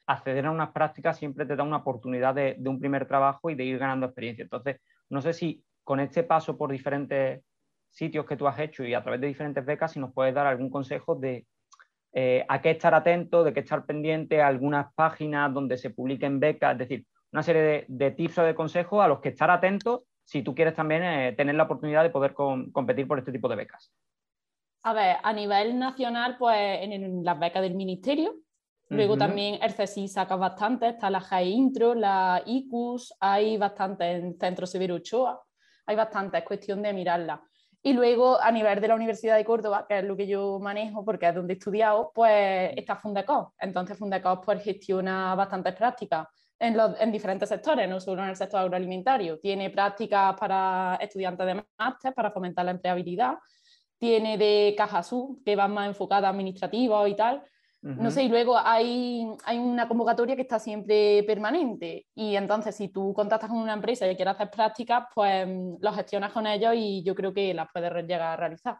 Acceder 0.07 0.45
a 0.45 0.51
unas 0.51 0.71
prácticas 0.71 1.17
siempre 1.17 1.45
te 1.45 1.55
da 1.55 1.63
una 1.63 1.77
oportunidad 1.77 2.33
de, 2.33 2.57
un 2.65 2.79
primer 2.79 3.07
trabajo 3.07 3.49
y 3.49 3.55
de 3.55 3.65
ir 3.65 3.77
ganando 3.77 4.05
experiencia. 4.05 4.43
Entonces, 4.43 4.81
no 5.09 5.21
sé 5.21 5.33
si 5.33 5.63
con 5.83 5.99
este 5.99 6.23
paso 6.23 6.57
por 6.57 6.71
diferentes 6.71 7.43
sitios 7.89 8.25
que 8.25 8.37
tú 8.37 8.47
has 8.47 8.59
hecho 8.59 8.83
y 8.83 8.93
a 8.93 9.01
través 9.01 9.21
de 9.21 9.27
diferentes 9.27 9.65
becas, 9.65 9.91
si 9.91 9.99
nos 9.99 10.13
puedes 10.13 10.33
dar 10.33 10.47
algún 10.47 10.69
consejo 10.69 11.15
de 11.15 11.45
eh, 12.13 12.45
a 12.47 12.61
qué 12.61 12.71
estar 12.71 12.93
atento, 12.93 13.43
de 13.43 13.53
qué 13.53 13.59
estar 13.59 13.85
pendiente, 13.85 14.41
algunas 14.41 14.93
páginas 14.93 15.53
donde 15.53 15.77
se 15.77 15.89
publiquen 15.89 16.39
becas, 16.39 16.73
es 16.73 16.79
decir, 16.79 17.05
una 17.31 17.43
serie 17.43 17.85
de, 17.87 18.11
tips 18.11 18.39
o 18.39 18.43
de 18.43 18.55
consejos 18.55 19.03
a 19.03 19.07
los 19.07 19.19
que 19.19 19.29
estar 19.29 19.51
atentos 19.51 20.01
si 20.23 20.41
tú 20.41 20.55
quieres 20.55 20.73
también 20.73 21.03
eh, 21.03 21.33
tener 21.33 21.55
la 21.55 21.63
oportunidad 21.63 22.03
de 22.03 22.09
poder 22.09 22.33
competir 22.33 23.07
por 23.07 23.19
este 23.19 23.31
tipo 23.31 23.47
de 23.47 23.55
becas. 23.55 23.91
A 24.83 24.93
ver, 24.93 25.17
a 25.21 25.33
nivel 25.33 25.77
nacional, 25.77 26.37
pues 26.37 26.57
en, 26.81 27.23
las 27.23 27.39
becas 27.39 27.61
del 27.61 27.75
ministerio, 27.75 28.35
Luego 28.89 29.17
también 29.17 29.59
el 29.61 29.73
CSI 29.73 30.07
saca 30.07 30.35
bastante, 30.37 30.89
está 30.89 31.09
la 31.09 31.19
GAE 31.19 31.49
Intro, 31.49 31.93
la 31.93 32.41
ICUS, 32.45 33.13
hay 33.19 33.57
bastante 33.57 34.11
en 34.11 34.39
Centro 34.39 34.65
Severo 34.65 34.95
Ochoa, 34.95 35.41
hay 35.85 35.95
bastante, 35.95 36.37
es 36.37 36.43
cuestión 36.45 36.81
de 36.81 36.93
mirarla. 36.93 37.41
Y 37.83 37.93
luego, 37.93 38.41
a 38.41 38.51
nivel 38.51 38.81
de 38.81 38.87
la 38.87 38.95
Universidad 38.95 39.37
de 39.37 39.45
Córdoba, 39.45 39.85
que 39.87 39.99
es 39.99 40.03
lo 40.03 40.17
que 40.17 40.27
yo 40.27 40.59
manejo 40.59 41.05
porque 41.05 41.27
es 41.27 41.35
donde 41.35 41.53
he 41.53 41.57
estudiado, 41.57 42.11
pues 42.13 42.73
está 42.75 42.95
Fundecos. 42.95 43.49
Entonces, 43.59 43.97
Fundecos 43.97 44.39
pues, 44.43 44.63
gestiona 44.63 45.35
bastantes 45.35 45.73
prácticas 45.75 46.27
en, 46.59 46.75
los, 46.75 46.99
en, 46.99 47.11
diferentes 47.11 47.47
sectores, 47.47 47.87
no 47.87 47.99
solo 47.99 48.23
en 48.23 48.29
el 48.29 48.35
sector 48.35 48.61
agroalimentario. 48.61 49.39
Tiene 49.39 49.69
prácticas 49.69 50.35
para 50.37 50.97
estudiantes 50.99 51.45
de 51.45 51.63
máster, 51.77 52.13
para 52.13 52.31
fomentar 52.31 52.65
la 52.65 52.71
empleabilidad. 52.71 53.35
Tiene 53.97 54.37
de 54.37 54.73
Caja 54.77 55.03
Sur, 55.03 55.37
que 55.45 55.55
va 55.55 55.67
más 55.67 55.87
enfocada 55.87 56.27
a 56.27 56.31
administrativos 56.31 57.07
y 57.07 57.15
tal. 57.15 57.43
No 57.81 58.09
sé, 58.09 58.23
y 58.23 58.29
luego 58.29 58.57
hay, 58.57 59.27
hay, 59.45 59.59
una 59.59 59.87
convocatoria 59.87 60.35
que 60.35 60.41
está 60.41 60.57
siempre 60.57 61.23
permanente 61.23 62.07
y 62.15 62.35
entonces 62.35 62.75
si 62.75 62.89
tú 62.89 63.13
contactas 63.13 63.49
con 63.49 63.59
una 63.59 63.73
empresa 63.73 64.09
y 64.09 64.15
quieres 64.15 64.33
hacer 64.33 64.49
prácticas, 64.49 65.05
pues 65.13 65.47
mm, 65.47 65.75
lo 65.79 65.93
gestionas 65.93 66.33
con 66.33 66.47
ellos 66.47 66.73
y 66.75 67.03
yo 67.03 67.13
creo 67.13 67.33
que 67.33 67.53
las 67.53 67.67
puedes 67.71 67.93
llegar 68.05 68.33
a 68.33 68.35
realizar. 68.35 68.77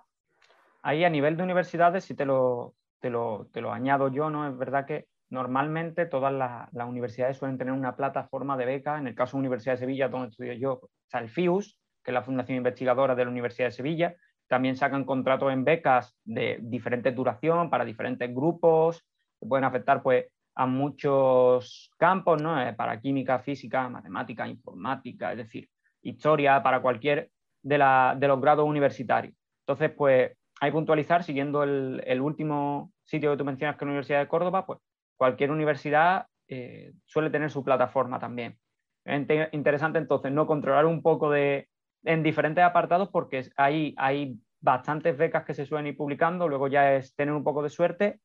Ahí 0.81 1.03
a 1.03 1.09
nivel 1.09 1.37
de 1.37 1.43
universidades, 1.43 2.05
si 2.05 2.15
te 2.15 2.25
lo, 2.25 2.73
te 2.99 3.09
lo, 3.09 3.47
te 3.53 3.61
lo 3.61 3.71
añado 3.71 4.09
yo, 4.09 4.29
¿no? 4.29 4.47
Es 4.47 4.57
verdad 4.57 4.85
que 4.85 5.07
normalmente 5.29 6.05
todas 6.05 6.33
las, 6.33 6.71
las, 6.73 6.87
universidades 6.87 7.37
suelen 7.37 7.57
tener 7.57 7.73
una 7.73 7.95
plataforma 7.95 8.57
de 8.57 8.65
becas. 8.65 8.99
En 8.99 9.07
el 9.07 9.15
caso 9.15 9.37
de 9.37 9.41
la 9.41 9.47
Universidad 9.47 9.73
de 9.73 9.79
Sevilla, 9.79 10.09
donde 10.09 10.29
estudio 10.29 10.53
yo, 10.53 10.81
está 11.03 11.19
el 11.19 11.29
FIUS, 11.29 11.79
que 12.03 12.11
es 12.11 12.13
la 12.13 12.23
Fundación 12.23 12.57
Investigadora 12.57 13.15
de 13.15 13.25
la 13.25 13.31
Universidad 13.31 13.67
de 13.67 13.73
Sevilla, 13.73 14.15
también 14.47 14.75
sacan 14.75 15.03
contratos 15.03 15.51
en 15.51 15.63
becas 15.63 16.15
de 16.23 16.57
diferente 16.61 17.11
duración 17.11 17.69
para 17.69 17.85
diferentes 17.85 18.33
grupos 18.33 19.03
que 19.39 19.47
pueden 19.47 19.65
afectar 19.65 20.01
pues, 20.01 20.25
a 20.55 20.65
muchos 20.65 21.91
campos, 21.97 22.41
¿no? 22.41 22.59
Eh, 22.59 22.73
para 22.73 22.99
química, 22.99 23.39
física, 23.39 23.87
matemática, 23.89 24.47
informática, 24.47 25.31
es 25.31 25.37
decir, 25.37 25.69
historia, 26.01 26.63
para 26.63 26.81
cualquier 26.81 27.29
de, 27.61 27.77
los 27.77 28.41
grados 28.41 28.65
universitarios. 28.65 29.35
Entonces, 29.61 29.91
pues 29.95 30.31
hay 30.59 30.69
que 30.69 30.73
puntualizar, 30.73 31.23
siguiendo 31.23 31.63
el, 31.63 32.21
último 32.21 32.91
sitio 33.03 33.31
que 33.31 33.37
tú 33.37 33.45
mencionas, 33.45 33.75
que 33.75 33.83
es 33.83 33.87
la 33.87 33.91
Universidad 33.91 34.19
de 34.19 34.27
Córdoba, 34.27 34.65
pues 34.65 34.79
cualquier 35.15 35.51
universidad 35.51 36.25
eh, 36.47 36.93
suele 37.05 37.29
tener 37.29 37.51
su 37.51 37.63
plataforma 37.63 38.19
también. 38.19 38.57
Es 39.05 39.27
interesante 39.53 39.99
entonces 39.99 40.31
no 40.31 40.47
controlar 40.47 40.85
un 40.85 41.01
poco 41.01 41.29
de, 41.29 41.69
en 42.03 42.23
diferentes 42.23 42.63
apartados 42.63 43.09
porque 43.09 43.49
hay, 43.55 43.93
hay 43.97 44.39
bastantes 44.59 45.17
becas 45.17 45.45
que 45.45 45.53
se 45.53 45.65
suelen 45.65 45.87
ir 45.87 45.97
publicando, 45.97 46.47
luego 46.47 46.67
ya 46.67 46.95
es 46.95 47.15
tener 47.15 47.33
un 47.33 47.43
poco 47.43 47.63
de 47.63 47.69
suerte, 47.69 48.19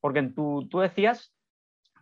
porque 0.00 0.22
tú 0.22 0.68
decías 0.80 1.34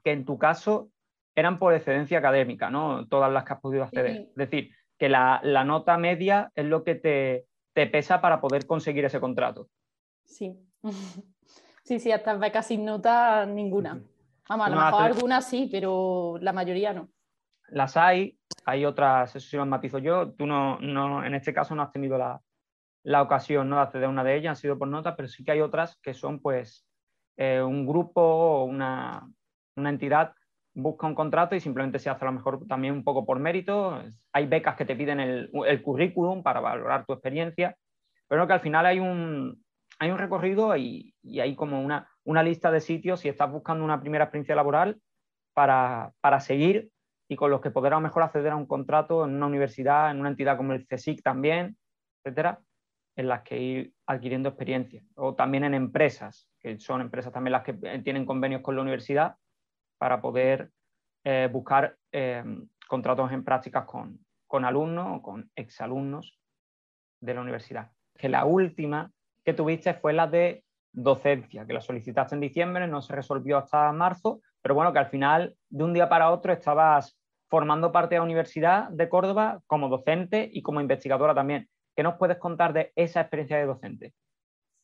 que 0.04 0.12
en 0.12 0.24
tu 0.24 0.38
caso 0.38 0.90
eran 1.38 1.58
por 1.58 1.72
excedencia 1.72 2.18
académica, 2.18 2.68
¿no? 2.68 3.06
Todas 3.06 3.32
las 3.32 3.44
que 3.44 3.52
has 3.52 3.60
podido 3.60 3.84
acceder. 3.84 4.28
Es 4.30 4.34
decir, 4.34 4.70
que 4.98 5.08
la, 5.08 5.40
nota 5.64 5.96
media 5.96 6.50
es 6.56 6.66
lo 6.66 6.82
que 6.82 6.96
te, 6.96 7.46
pesa 7.72 8.20
para 8.20 8.40
poder 8.40 8.66
conseguir 8.66 9.04
ese 9.04 9.20
contrato. 9.20 9.68
Sí. 10.24 10.58
Sí, 11.84 11.98
sí, 12.00 12.12
hasta 12.12 12.34
becas 12.34 12.66
sin 12.66 12.84
nota 12.84 13.46
ninguna. 13.46 14.02
Vamos, 14.46 14.66
a 14.66 14.68
lo 14.68 14.76
mejor 14.76 15.02
algunas 15.04 15.48
sí, 15.48 15.70
pero 15.72 16.36
la 16.38 16.52
mayoría 16.52 16.92
no. 16.92 17.08
Las 17.70 17.96
hay, 17.96 18.37
hay 18.68 18.84
otras, 18.84 19.34
eso 19.34 19.48
sí 19.48 19.56
lo 19.56 19.64
matizo 19.64 19.98
yo. 19.98 20.32
Tú 20.32 20.46
no, 20.46 20.78
no, 20.80 21.24
en 21.24 21.34
este 21.34 21.54
caso 21.54 21.74
no 21.74 21.80
has 21.80 21.90
tenido 21.90 22.18
la, 22.18 22.38
la 23.02 23.22
ocasión 23.22 23.70
¿no? 23.70 23.76
de 23.76 23.82
acceder 23.82 24.04
a 24.04 24.10
una 24.10 24.22
de 24.22 24.36
ellas, 24.36 24.50
han 24.50 24.56
sido 24.56 24.78
por 24.78 24.88
nota, 24.88 25.16
pero 25.16 25.26
sí 25.26 25.42
que 25.42 25.52
hay 25.52 25.62
otras 25.62 25.98
que 26.02 26.12
son 26.12 26.40
pues 26.40 26.86
eh, 27.38 27.62
un 27.62 27.86
grupo 27.86 28.20
o 28.20 28.64
una, 28.64 29.26
una 29.74 29.88
entidad 29.88 30.34
busca 30.74 31.06
un 31.06 31.14
contrato 31.14 31.56
y 31.56 31.60
simplemente 31.60 31.98
se 31.98 32.10
hace 32.10 32.26
a 32.26 32.28
lo 32.28 32.32
mejor 32.32 32.66
también 32.66 32.92
un 32.92 33.04
poco 33.04 33.24
por 33.24 33.40
mérito. 33.40 34.02
Hay 34.32 34.46
becas 34.46 34.76
que 34.76 34.84
te 34.84 34.94
piden 34.94 35.18
el, 35.18 35.82
currículum 35.82 36.42
para 36.42 36.60
valorar 36.60 37.06
tu 37.06 37.14
experiencia, 37.14 37.74
pero 38.28 38.46
que 38.46 38.52
al 38.52 38.60
final 38.60 38.84
hay 38.84 39.00
un, 39.00 39.64
hay 39.98 40.10
un 40.10 40.18
recorrido 40.18 40.76
y, 40.76 41.14
hay 41.40 41.56
como 41.56 41.80
una, 41.82 42.10
una, 42.22 42.42
lista 42.42 42.70
de 42.70 42.80
sitios 42.80 43.20
si 43.20 43.30
estás 43.30 43.50
buscando 43.50 43.82
una 43.82 44.00
primera 44.00 44.24
experiencia 44.24 44.54
laboral 44.54 45.00
para, 45.54 46.12
para, 46.20 46.38
seguir 46.38 46.90
y 47.28 47.36
con 47.36 47.50
los 47.50 47.60
que 47.60 47.70
poder 47.70 47.92
a 47.92 47.96
lo 47.96 48.02
mejor 48.02 48.22
acceder 48.22 48.52
a 48.52 48.56
un 48.56 48.66
contrato 48.66 49.24
en 49.24 49.34
una 49.34 49.46
universidad, 49.46 50.10
en 50.10 50.20
una 50.20 50.30
entidad 50.30 50.56
como 50.56 50.72
el 50.72 50.86
CSIC 50.86 51.22
también, 51.22 51.76
etcétera, 52.24 52.60
en 53.16 53.28
las 53.28 53.42
que 53.42 53.58
ir 53.58 53.92
adquiriendo 54.06 54.48
experiencia. 54.48 55.02
O 55.14 55.34
también 55.34 55.64
en 55.64 55.74
empresas, 55.74 56.48
que 56.58 56.78
son 56.78 57.02
empresas 57.02 57.32
también 57.32 57.52
las 57.52 57.64
que 57.64 57.74
tienen 58.02 58.24
convenios 58.24 58.62
con 58.62 58.76
la 58.76 58.82
universidad 58.82 59.36
para 59.98 60.20
poder 60.20 60.70
eh, 61.24 61.48
buscar 61.52 61.96
eh, 62.12 62.44
contratos 62.86 63.30
en 63.32 63.44
prácticas 63.44 63.84
con, 63.84 64.24
con 64.46 64.64
alumnos 64.64 65.18
o 65.18 65.22
con 65.22 65.50
exalumnos 65.54 66.38
de 67.20 67.34
la 67.34 67.42
universidad. 67.42 67.90
Que 68.16 68.28
la 68.28 68.46
última 68.46 69.12
que 69.44 69.52
tuviste 69.52 69.92
fue 69.94 70.12
la 70.12 70.26
de 70.26 70.64
docencia, 70.92 71.66
que 71.66 71.72
la 71.72 71.80
solicitaste 71.80 72.34
en 72.34 72.40
diciembre, 72.40 72.86
no 72.86 73.02
se 73.02 73.14
resolvió 73.14 73.58
hasta 73.58 73.92
marzo, 73.92 74.40
pero 74.62 74.74
bueno, 74.74 74.92
que 74.92 74.98
al 74.98 75.10
final 75.10 75.56
de 75.68 75.84
un 75.84 75.92
día 75.92 76.08
para 76.08 76.30
otro 76.30 76.52
estabas 76.52 77.16
formando 77.48 77.92
parte 77.92 78.14
de 78.14 78.20
la 78.20 78.24
Universidad 78.24 78.88
de 78.90 79.08
Córdoba 79.08 79.60
como 79.66 79.88
docente 79.88 80.48
y 80.52 80.62
como 80.62 80.80
investigadora 80.80 81.34
también. 81.34 81.68
¿Qué 81.96 82.02
nos 82.02 82.16
puedes 82.16 82.38
contar 82.38 82.72
de 82.72 82.92
esa 82.94 83.20
experiencia 83.20 83.58
de 83.58 83.66
docente? 83.66 84.14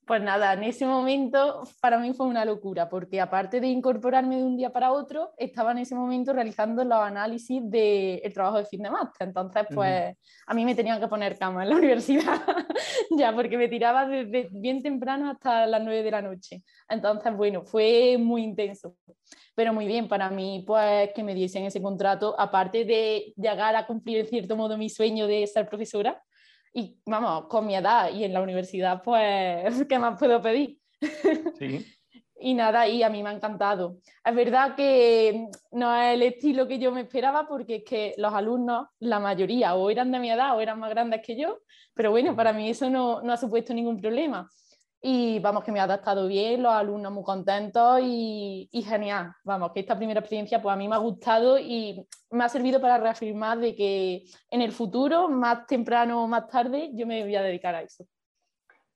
Pues 0.06 0.20
nada, 0.20 0.52
en 0.52 0.64
ese 0.64 0.84
momento 0.84 1.62
para 1.80 1.98
mí 1.98 2.12
fue 2.12 2.26
una 2.26 2.44
locura, 2.44 2.90
porque 2.90 3.22
aparte 3.22 3.58
de 3.58 3.68
incorporarme 3.68 4.36
de 4.36 4.42
un 4.42 4.54
día 4.54 4.70
para 4.70 4.92
otro, 4.92 5.32
estaba 5.38 5.72
en 5.72 5.78
ese 5.78 5.94
momento 5.94 6.34
realizando 6.34 6.84
los 6.84 6.98
análisis 6.98 7.62
del 7.70 8.20
trabajo 8.34 8.58
de 8.58 8.66
fin 8.66 8.82
de 8.82 8.90
máster. 8.90 9.28
Entonces, 9.28 9.64
pues 9.74 10.14
a 10.46 10.54
mí 10.54 10.64
me 10.66 10.74
tenían 10.74 11.00
que 11.00 11.08
poner 11.08 11.38
cama 11.38 11.62
en 11.62 11.70
la 11.70 11.76
universidad, 11.76 12.42
ya, 13.16 13.34
porque 13.34 13.56
me 13.56 13.68
tiraba 13.68 14.06
desde 14.06 14.50
bien 14.52 14.82
temprano 14.82 15.30
hasta 15.30 15.66
las 15.66 15.82
9 15.82 16.02
de 16.02 16.10
la 16.10 16.20
noche. 16.20 16.62
Entonces, 16.86 17.34
bueno, 17.34 17.62
fue 17.62 18.18
muy 18.18 18.42
intenso, 18.42 18.96
pero 19.54 19.72
muy 19.72 19.86
bien 19.86 20.06
para 20.06 20.28
mí, 20.28 20.64
pues 20.66 21.12
que 21.14 21.22
me 21.22 21.34
diesen 21.34 21.64
ese 21.64 21.80
contrato, 21.80 22.38
aparte 22.38 22.84
de 22.84 23.32
llegar 23.36 23.74
a 23.74 23.86
cumplir 23.86 24.18
en 24.18 24.26
cierto 24.26 24.54
modo 24.54 24.76
mi 24.76 24.90
sueño 24.90 25.26
de 25.26 25.46
ser 25.46 25.66
profesora 25.66 26.22
y 26.74 27.00
vamos, 27.06 27.46
con 27.46 27.66
mi 27.66 27.76
edad 27.76 28.10
y 28.12 28.24
en 28.24 28.32
la 28.32 28.42
universidad, 28.42 29.00
pues, 29.02 29.64
¿qué 29.88 29.98
más 29.98 30.18
puedo 30.18 30.42
pedir? 30.42 30.78
Sí. 31.58 31.86
y 32.40 32.54
nada, 32.54 32.88
y 32.88 33.02
a 33.02 33.08
mí 33.08 33.22
me 33.22 33.30
ha 33.30 33.32
encantado. 33.32 33.98
Es 34.24 34.34
verdad 34.34 34.74
que 34.74 35.46
no 35.70 35.94
es 35.94 36.14
el 36.14 36.22
estilo 36.22 36.66
que 36.66 36.78
yo 36.78 36.90
me 36.90 37.02
esperaba 37.02 37.46
porque 37.46 37.76
es 37.76 37.84
que 37.84 38.14
los 38.18 38.34
alumnos, 38.34 38.88
la 38.98 39.20
mayoría, 39.20 39.76
o 39.76 39.88
eran 39.88 40.10
de 40.10 40.18
mi 40.18 40.30
edad 40.30 40.56
o 40.56 40.60
eran 40.60 40.80
más 40.80 40.90
grandes 40.90 41.22
que 41.24 41.36
yo, 41.36 41.60
pero 41.94 42.10
bueno, 42.10 42.34
para 42.34 42.52
mí 42.52 42.68
eso 42.68 42.90
no, 42.90 43.22
no 43.22 43.32
ha 43.32 43.36
supuesto 43.36 43.72
ningún 43.72 44.00
problema 44.00 44.50
y 45.06 45.38
vamos 45.38 45.64
que 45.64 45.70
me 45.70 45.80
ha 45.80 45.82
adaptado 45.82 46.26
bien, 46.26 46.62
los 46.62 46.72
alumnos 46.72 47.12
muy 47.12 47.22
contentos 47.22 48.00
y, 48.02 48.82
genial. 48.88 49.34
Vamos, 49.44 49.72
que 49.72 49.80
esta 49.80 49.98
primera 49.98 50.20
experiencia 50.20 50.62
pues 50.62 50.72
a 50.72 50.76
mí 50.76 50.88
me 50.88 50.94
ha 50.94 50.98
gustado 50.98 51.58
y 51.58 52.08
me 52.30 52.42
ha 52.42 52.48
servido 52.48 52.80
para 52.80 52.96
reafirmar 52.96 53.58
de 53.58 53.76
que 53.76 54.24
en 54.48 54.62
el 54.62 54.72
futuro, 54.72 55.28
más 55.28 55.66
temprano 55.66 56.24
o 56.24 56.26
más 56.26 56.48
tarde, 56.48 56.90
yo 56.94 57.06
me 57.06 57.22
voy 57.22 57.36
a 57.36 57.42
dedicar 57.42 57.74
a 57.74 57.82
eso. 57.82 58.06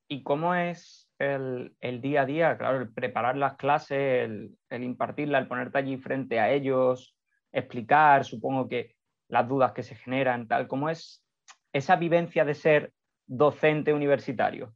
¿Y 0.09 0.23
cómo 0.23 0.55
es 0.55 1.11
el, 1.19 1.77
día 2.01 2.23
a 2.23 2.25
día? 2.25 2.57
Claro, 2.57 2.79
el 2.79 2.91
preparar 2.91 3.37
las 3.37 3.57
clases, 3.57 4.25
el, 4.25 4.57
el 4.71 4.85
impartirlas, 4.85 5.43
el 5.43 5.49
ponerte 5.49 5.77
allí 5.77 5.99
frente 5.99 6.41
a 6.41 6.51
ellos, 6.51 7.15
explicar, 7.53 8.25
supongo 8.25 8.67
que 8.67 8.97
las 9.29 9.47
dudas 9.47 9.73
que 9.73 9.83
se 9.83 9.95
generan, 9.95 10.49
tal, 10.49 10.69
¿cómo 10.69 10.89
es 10.89 11.23
esa 11.75 11.97
vivencia 11.97 12.47
de 12.47 12.55
ser 12.55 12.93
docente 13.27 13.93
universitario? 13.93 14.73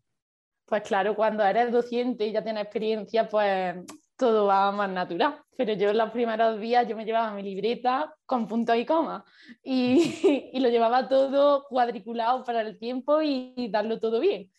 Pues 0.64 0.82
claro, 0.82 1.14
cuando 1.14 1.44
eres 1.44 1.70
docente 1.70 2.26
y 2.26 2.32
ya 2.32 2.42
tienes 2.42 2.64
experiencia, 2.64 3.28
pues 3.28 3.76
todo 4.16 4.46
va 4.46 4.70
más 4.72 4.88
natural. 4.88 5.42
Pero 5.56 5.74
yo 5.74 5.90
en 5.90 5.98
los 5.98 6.10
primeros 6.10 6.60
días 6.60 6.86
yo 6.88 6.96
me 6.96 7.04
llevaba 7.04 7.32
mi 7.34 7.42
libreta 7.42 8.14
con 8.24 8.46
puntos 8.46 8.76
y 8.76 8.86
comas 8.86 9.22
y, 9.62 10.50
y, 10.52 10.60
lo 10.60 10.68
llevaba 10.68 11.08
todo 11.08 11.64
cuadriculado 11.68 12.44
para 12.44 12.60
el 12.62 12.78
tiempo 12.78 13.20
y, 13.20 13.68
darlo 13.70 13.98
todo 13.98 14.20
bien. 14.20 14.50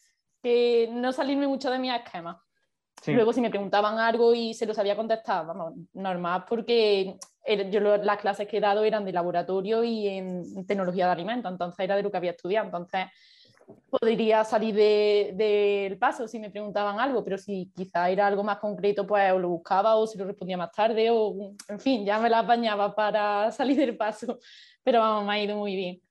Que 0.41 0.89
no 0.91 1.11
salirme 1.11 1.47
mucho 1.47 1.71
de 1.71 1.79
mi 1.79 1.89
esquema. 1.89 2.43
Luego 3.05 3.33
si 3.33 3.41
me 3.41 3.49
preguntaban 3.49 3.99
algo 3.99 4.33
y 4.33 4.53
se 4.53 4.65
lo 4.65 4.73
sabía 4.73 4.95
contestar, 4.95 5.45
vamos, 5.45 5.73
normal 5.93 6.45
porque 6.47 7.17
yo 7.69 7.79
las 7.97 8.17
clases 8.17 8.47
que 8.47 8.57
he 8.57 8.61
dado 8.61 8.83
eran 8.85 9.03
de 9.03 9.11
laboratorio 9.11 9.83
y 9.83 10.07
en 10.07 10.65
tecnología 10.65 11.07
de 11.07 11.11
alimentos, 11.11 11.51
entonces 11.51 11.79
era 11.83 11.97
de 11.97 12.03
lo 12.03 12.11
que 12.11 12.17
había 12.17 12.31
estudiado. 12.31 12.65
Entonces 12.65 13.07
podría 13.89 14.43
salir 14.43 14.75
del 14.75 15.97
paso 15.97 16.27
si 16.27 16.39
me 16.39 16.49
preguntaban 16.49 16.99
algo, 16.99 17.23
pero 17.23 17.37
si 17.37 17.71
quizá 17.75 18.09
era 18.09 18.27
algo 18.27 18.43
más 18.43 18.57
concreto, 18.57 19.05
pues 19.05 19.31
o 19.31 19.39
lo 19.39 19.49
buscaba 19.49 19.95
o 19.95 20.07
se 20.07 20.17
lo 20.17 20.25
respondía 20.25 20.57
más 20.57 20.71
tarde, 20.71 21.09
o 21.11 21.53
en 21.67 21.79
fin, 21.79 22.05
ya 22.05 22.19
me 22.19 22.29
la 22.29 22.39
apañaba 22.39 22.95
para 22.95 23.51
salir 23.51 23.77
del 23.77 23.97
paso, 23.97 24.39
pero 24.83 24.99
vamos, 24.99 25.25
me 25.25 25.33
ha 25.33 25.43
ido 25.43 25.57
muy 25.57 25.75
bien. 25.75 26.01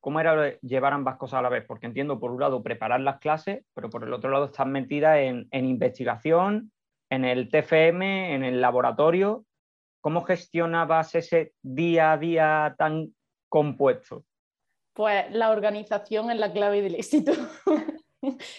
¿Cómo 0.00 0.18
era 0.18 0.58
llevar 0.60 0.92
ambas 0.92 1.16
cosas 1.16 1.38
a 1.38 1.42
la 1.42 1.48
vez? 1.48 1.64
Porque 1.64 1.86
entiendo, 1.86 2.18
por 2.18 2.32
un 2.32 2.40
lado, 2.40 2.62
preparar 2.62 3.00
las 3.00 3.20
clases, 3.20 3.64
pero 3.72 3.88
por 3.88 4.02
el 4.02 4.12
otro 4.12 4.30
lado, 4.30 4.46
estás 4.46 4.66
metida 4.66 5.20
en, 5.20 5.46
en 5.52 5.64
investigación, 5.64 6.72
en 7.08 7.24
el 7.24 7.48
TFM, 7.48 8.34
en 8.34 8.42
el 8.42 8.60
laboratorio. 8.60 9.44
¿Cómo 10.00 10.22
gestionabas 10.22 11.14
ese 11.14 11.52
día 11.62 12.12
a 12.12 12.18
día 12.18 12.74
tan 12.76 13.14
compuesto? 13.48 14.24
Pues 14.92 15.30
la 15.30 15.50
organización 15.50 16.30
es 16.30 16.38
la 16.38 16.52
clave 16.52 16.82
del 16.82 16.94
éxito. 16.96 17.32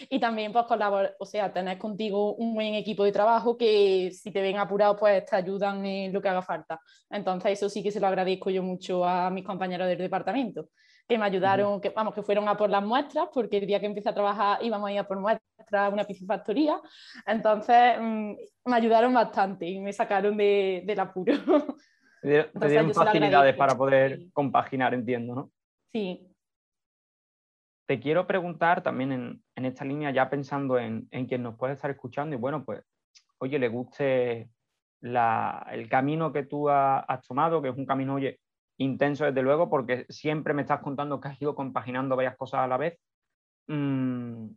y 0.09 0.19
también 0.19 0.51
pues 0.51 0.65
colaborar, 0.65 1.15
o 1.19 1.25
sea, 1.25 1.53
tener 1.53 1.77
contigo 1.77 2.35
un 2.35 2.53
buen 2.53 2.75
equipo 2.75 3.03
de 3.03 3.11
trabajo 3.11 3.57
que 3.57 4.11
si 4.11 4.31
te 4.31 4.41
ven 4.41 4.57
apurado 4.57 4.95
pues 4.97 5.25
te 5.25 5.35
ayudan 5.35 5.85
en 5.85 6.11
lo 6.11 6.21
que 6.21 6.29
haga 6.29 6.41
falta. 6.41 6.79
Entonces 7.09 7.53
eso 7.53 7.69
sí 7.69 7.81
que 7.81 7.91
se 7.91 7.99
lo 7.99 8.07
agradezco 8.07 8.49
yo 8.49 8.61
mucho 8.61 9.05
a 9.05 9.29
mis 9.29 9.45
compañeros 9.45 9.87
del 9.87 9.97
departamento, 9.97 10.69
que 11.07 11.17
me 11.17 11.25
ayudaron, 11.25 11.79
que 11.79 11.89
vamos, 11.89 12.13
que 12.13 12.23
fueron 12.23 12.47
a 12.49 12.57
por 12.57 12.69
las 12.69 12.83
muestras, 12.83 13.29
porque 13.33 13.57
el 13.57 13.67
día 13.67 13.79
que 13.79 13.85
empecé 13.85 14.09
a 14.09 14.13
trabajar 14.13 14.59
íbamos 14.61 14.89
a 14.89 14.93
ir 14.93 14.99
a 14.99 15.07
por 15.07 15.19
muestras 15.19 15.43
a 15.71 15.89
una 15.89 16.03
piscifactoría, 16.03 16.79
entonces 17.25 17.95
mm, 17.99 18.33
me 18.65 18.75
ayudaron 18.75 19.13
bastante 19.13 19.65
y 19.65 19.79
me 19.79 19.93
sacaron 19.93 20.35
de, 20.35 20.83
del 20.85 20.99
apuro. 20.99 21.33
Te 22.21 22.67
dieron 22.69 22.93
facilidades 22.93 23.55
para 23.55 23.75
poder 23.75 24.31
compaginar, 24.31 24.93
entiendo, 24.93 25.35
¿no? 25.35 25.51
Sí. 25.93 26.27
Te 27.85 27.99
quiero 27.99 28.25
preguntar 28.25 28.81
también 28.81 29.11
en, 29.55 29.65
esta 29.65 29.85
línea, 29.85 30.11
ya 30.11 30.29
pensando 30.29 30.79
en, 30.79 31.07
quien 31.27 31.43
nos 31.43 31.55
puede 31.55 31.73
estar 31.73 31.91
escuchando 31.91 32.35
y 32.35 32.39
bueno, 32.39 32.65
pues, 32.65 32.83
oye, 33.37 33.59
le 33.59 33.67
guste 33.67 34.49
el 35.01 35.89
camino 35.89 36.31
que 36.33 36.43
tú 36.43 36.69
has, 36.69 37.21
tomado, 37.27 37.61
que 37.61 37.69
es 37.69 37.77
un 37.77 37.85
camino, 37.85 38.15
oye, 38.15 38.39
intenso 38.77 39.25
desde 39.25 39.43
luego, 39.43 39.69
porque 39.69 40.05
siempre 40.09 40.53
me 40.53 40.63
estás 40.63 40.81
contando 40.81 41.19
que 41.19 41.27
has 41.27 41.41
ido 41.41 41.53
compaginando 41.53 42.15
varias 42.15 42.37
cosas 42.37 42.61
a 42.61 42.67
la 42.67 42.77
vez. 42.77 42.97
Mm, 43.67 44.47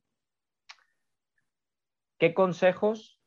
¿Qué 2.19 2.33
consejos 2.33 3.21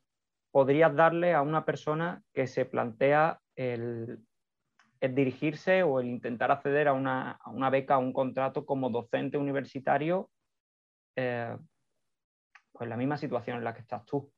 podrías 0.51 0.95
darle 0.95 1.35
a 1.35 1.43
una 1.43 1.65
persona 1.65 2.23
que 2.33 2.47
se 2.47 2.65
plantea 2.65 3.39
el, 3.55 4.25
el 5.01 5.15
dirigirse 5.15 5.83
o 5.83 5.99
el 5.99 6.07
intentar 6.07 6.51
acceder 6.51 6.87
a 6.87 6.93
una, 6.93 7.69
beca, 7.71 7.95
a 7.95 7.99
un 7.99 8.11
contrato 8.11 8.65
como 8.65 8.89
docente 8.89 9.37
universitario, 9.37 10.29
eh, 11.15 11.55
pues 12.71 12.89
la 12.89 12.97
misma 12.97 13.17
situación 13.17 13.57
en 13.57 13.63
la 13.63 13.73
que 13.73 13.81
estás 13.81 14.05
tú. 14.05 14.31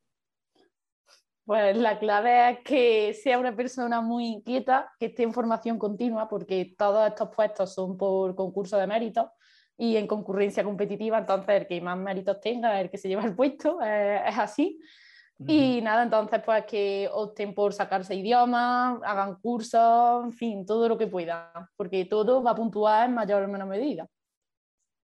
Pues 1.46 1.76
la 1.76 1.98
clave 2.00 2.52
es 2.52 2.60
que 2.60 3.14
sea 3.14 3.40
una 3.40 3.56
persona 3.56 4.00
muy 4.02 4.28
inquieta, 4.28 4.92
que 5.00 5.08
esté 5.08 5.24
en 5.24 5.34
formación 5.34 5.80
continua, 5.80 6.30
porque 6.30 6.76
todos 6.78 7.08
estos 7.08 7.30
puestos 7.36 7.74
son 7.74 7.98
por 7.98 8.36
concurso 8.36 8.78
de 8.78 8.88
mérito. 8.88 9.32
y 9.78 9.98
en 9.98 10.06
concurrencia 10.06 10.64
competitiva, 10.64 11.18
entonces 11.18 11.62
el 11.62 11.68
que 11.68 11.82
más 11.82 11.98
méritos 11.98 12.40
tenga, 12.40 12.80
el 12.80 12.92
que 12.92 13.00
se 13.00 13.08
lleva 13.08 13.24
el 13.24 13.36
puesto, 13.36 13.82
es 13.82 14.38
así. 14.38 14.80
Y 15.48 15.82
nada, 15.82 16.04
entonces 16.04 16.42
pues 16.46 16.66
que 16.66 17.10
opten 17.12 17.54
por 17.54 17.74
sacarse 17.74 18.16
idiomas, 18.16 19.00
hagan 19.04 19.36
cursos, 19.36 20.24
en 20.24 20.32
fin, 20.34 20.66
todo 20.66 20.88
lo 20.88 20.98
que 20.98 21.08
puedan, 21.08 21.48
porque 21.76 22.06
todo 22.06 22.44
va 22.44 22.52
a 22.52 22.56
puntuar 22.56 23.10
en 23.10 23.16
mayor 23.16 23.44
o 23.44 23.48
menor 23.48 23.68
medida. 23.68 24.08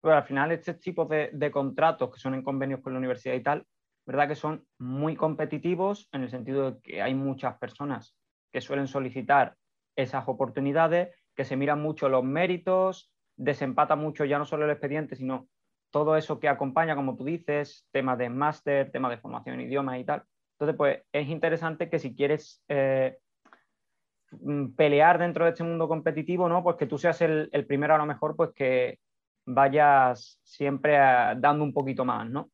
Pero 0.00 0.16
al 0.16 0.24
final 0.24 0.52
este 0.52 0.74
tipo 0.74 1.04
de, 1.04 1.30
de, 1.32 1.50
contratos 1.50 2.12
que 2.12 2.20
son 2.20 2.34
en 2.34 2.42
convenios 2.42 2.80
con 2.80 2.92
la 2.92 2.98
universidad 2.98 3.34
y 3.34 3.42
tal, 3.42 3.66
verdad 4.06 4.28
que 4.28 4.34
son 4.34 4.66
muy 4.78 5.16
competitivos 5.16 6.08
en 6.12 6.22
el 6.22 6.30
sentido 6.30 6.72
de 6.72 6.80
que 6.80 7.02
hay 7.02 7.14
muchas 7.14 7.58
personas 7.58 8.16
que 8.50 8.60
suelen 8.60 8.88
solicitar 8.88 9.56
esas 9.96 10.26
oportunidades, 10.26 11.14
que 11.34 11.44
se 11.44 11.56
miran 11.56 11.80
mucho 11.80 12.08
los 12.08 12.24
méritos, 12.24 13.12
desempata 13.36 13.96
mucho 13.96 14.24
ya 14.24 14.38
no 14.38 14.44
solo 14.44 14.64
el 14.64 14.70
expediente, 14.70 15.16
sino 15.16 15.48
todo 15.92 16.16
eso 16.16 16.40
que 16.40 16.48
acompaña, 16.48 16.96
como 16.96 17.16
tú 17.16 17.24
dices, 17.24 17.86
temas 17.92 18.18
de 18.18 18.30
máster, 18.30 18.90
temas 18.90 19.12
de 19.12 19.18
formación 19.18 19.60
en 19.60 19.68
idiomas 19.68 20.00
y 20.00 20.04
tal. 20.04 20.24
Entonces, 20.54 20.76
pues 20.76 21.02
es 21.12 21.28
interesante 21.28 21.88
que 21.88 21.98
si 21.98 22.14
quieres 22.14 22.62
eh, 22.68 23.18
mm, 24.30 24.74
pelear 24.74 25.18
dentro 25.18 25.44
de 25.44 25.52
este 25.52 25.64
mundo 25.64 25.88
competitivo, 25.88 26.48
¿no? 26.48 26.62
Pues 26.64 26.76
que 26.76 26.86
tú 26.86 26.98
seas 26.98 27.20
el, 27.20 27.48
el 27.52 27.66
primero 27.66 27.94
a 27.94 27.98
lo 27.98 28.06
mejor, 28.06 28.34
pues 28.36 28.50
que 28.54 28.98
vayas 29.44 30.40
siempre 30.42 30.96
dando 31.36 31.64
un 31.64 31.72
poquito 31.72 32.04
más, 32.04 32.28
¿no? 32.28 32.50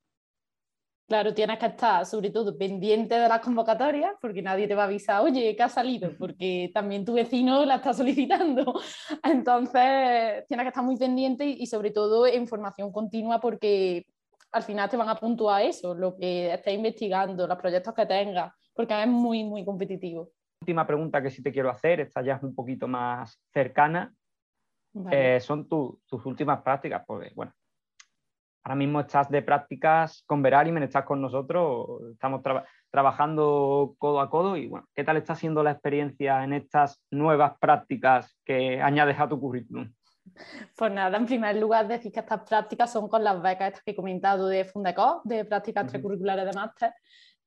Claro, 1.08 1.32
tienes 1.32 1.58
que 1.58 1.64
estar 1.64 2.04
sobre 2.04 2.28
todo 2.28 2.58
pendiente 2.58 3.14
de 3.14 3.28
las 3.30 3.40
convocatorias 3.40 4.12
porque 4.20 4.42
nadie 4.42 4.68
te 4.68 4.74
va 4.74 4.82
a 4.82 4.86
avisar, 4.86 5.22
oye, 5.22 5.56
que 5.56 5.62
ha 5.62 5.70
salido, 5.70 6.10
porque 6.18 6.70
también 6.74 7.06
tu 7.06 7.14
vecino 7.14 7.64
la 7.64 7.76
está 7.76 7.94
solicitando. 7.94 8.78
Entonces, 9.24 10.44
tienes 10.46 10.64
que 10.64 10.68
estar 10.68 10.84
muy 10.84 10.98
pendiente 10.98 11.46
y, 11.46 11.66
sobre 11.66 11.92
todo 11.92 12.26
en 12.26 12.46
formación 12.46 12.92
continua 12.92 13.40
porque 13.40 14.04
al 14.52 14.62
final 14.62 14.90
te 14.90 14.98
van 14.98 15.08
a 15.08 15.14
puntuar 15.14 15.62
eso, 15.62 15.94
lo 15.94 16.14
que 16.14 16.52
estés 16.52 16.74
investigando, 16.74 17.46
los 17.46 17.58
proyectos 17.58 17.94
que 17.94 18.04
tengas, 18.04 18.52
porque 18.74 19.00
es 19.00 19.08
muy, 19.08 19.44
muy 19.44 19.64
competitivo. 19.64 20.28
Última 20.60 20.86
pregunta 20.86 21.22
que 21.22 21.30
sí 21.30 21.42
te 21.42 21.52
quiero 21.52 21.70
hacer, 21.70 22.00
esta 22.00 22.20
ya 22.20 22.34
es 22.34 22.42
un 22.42 22.54
poquito 22.54 22.86
más 22.86 23.40
cercana. 23.50 24.14
Eh, 25.10 25.40
son 25.40 25.66
tus 25.66 26.26
últimas 26.26 26.60
prácticas, 26.60 27.02
pues 27.06 27.34
bueno, 27.34 27.54
ahora 28.68 28.76
mismo 28.76 29.00
estás 29.00 29.30
de 29.30 29.40
prácticas 29.40 30.22
con 30.26 30.42
Veralimen, 30.42 30.82
estás 30.82 31.06
con 31.06 31.22
nosotros, 31.22 32.02
estamos 32.12 32.42
trabajando 32.90 33.94
codo 33.96 34.20
a 34.20 34.28
codo 34.28 34.58
y 34.58 34.66
bueno, 34.66 34.86
¿qué 34.94 35.04
tal 35.04 35.16
está 35.16 35.34
siendo 35.34 35.62
la 35.62 35.70
experiencia 35.70 36.44
en 36.44 36.52
estas 36.52 37.00
nuevas 37.10 37.54
prácticas 37.58 38.36
que 38.44 38.82
añades 38.82 39.18
a 39.18 39.26
tu 39.26 39.40
currículum? 39.40 39.90
Pues 40.76 40.92
nada, 40.92 41.16
en 41.16 41.24
primer 41.24 41.56
lugar 41.56 41.88
decir 41.88 42.12
que 42.12 42.20
estas 42.20 42.42
prácticas 42.42 42.92
son 42.92 43.08
con 43.08 43.24
las 43.24 43.40
becas 43.40 43.68
estas 43.68 43.82
que 43.84 43.92
he 43.92 43.96
comentado 43.96 44.46
de 44.48 44.66
Fundeco, 44.66 45.22
de 45.24 45.46
prácticas 45.46 45.84
extracurriculares 45.84 46.44
de 46.44 46.52
máster. 46.52 46.92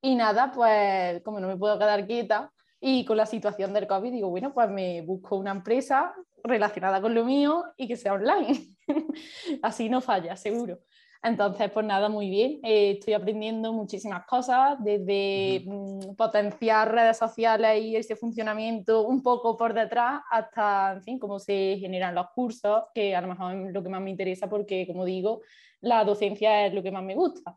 Y 0.00 0.16
nada, 0.16 0.50
pues 0.50 1.22
como 1.22 1.38
no 1.38 1.46
me 1.46 1.56
puedo 1.56 1.78
quedar 1.78 2.04
quieta 2.04 2.50
y 2.80 3.04
con 3.04 3.16
la 3.16 3.26
situación 3.26 3.72
del 3.72 3.86
COVID, 3.86 4.10
digo, 4.10 4.28
bueno, 4.28 4.52
pues 4.52 4.68
me 4.68 5.02
busco 5.02 5.36
una 5.36 5.52
empresa 5.52 6.12
relacionada 6.42 7.00
con 7.00 7.14
lo 7.14 7.24
mío 7.24 7.62
y 7.76 7.86
que 7.86 7.96
sea 7.96 8.14
online. 8.14 8.74
Así 9.62 9.88
no 9.88 10.00
falla, 10.00 10.36
seguro. 10.36 10.80
Entonces, 11.24 11.70
pues 11.70 11.86
nada, 11.86 12.08
muy 12.08 12.28
bien. 12.28 12.58
Eh, 12.64 12.92
estoy 12.98 13.14
aprendiendo 13.14 13.72
muchísimas 13.72 14.26
cosas, 14.26 14.76
desde 14.82 15.62
mm, 15.64 16.16
potenciar 16.16 16.90
redes 16.90 17.16
sociales 17.16 17.80
y 17.80 17.94
ese 17.94 18.16
funcionamiento 18.16 19.06
un 19.06 19.22
poco 19.22 19.56
por 19.56 19.72
detrás, 19.72 20.22
hasta, 20.30 20.94
en 20.94 21.02
fin, 21.02 21.18
cómo 21.20 21.38
se 21.38 21.76
generan 21.78 22.16
los 22.16 22.26
cursos, 22.34 22.84
que 22.92 23.14
a 23.14 23.20
lo 23.20 23.28
mejor 23.28 23.54
es 23.54 23.72
lo 23.72 23.82
que 23.82 23.88
más 23.88 24.02
me 24.02 24.10
interesa 24.10 24.48
porque, 24.48 24.84
como 24.86 25.04
digo, 25.04 25.42
la 25.80 26.04
docencia 26.04 26.66
es 26.66 26.74
lo 26.74 26.82
que 26.82 26.90
más 26.90 27.04
me 27.04 27.14
gusta. 27.14 27.54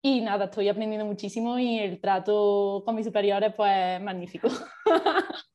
Y 0.00 0.20
nada, 0.20 0.44
estoy 0.44 0.68
aprendiendo 0.68 1.06
muchísimo 1.06 1.58
y 1.58 1.80
el 1.80 2.00
trato 2.00 2.82
con 2.84 2.94
mis 2.94 3.06
superiores, 3.06 3.52
pues, 3.54 4.00
magnífico. 4.00 4.48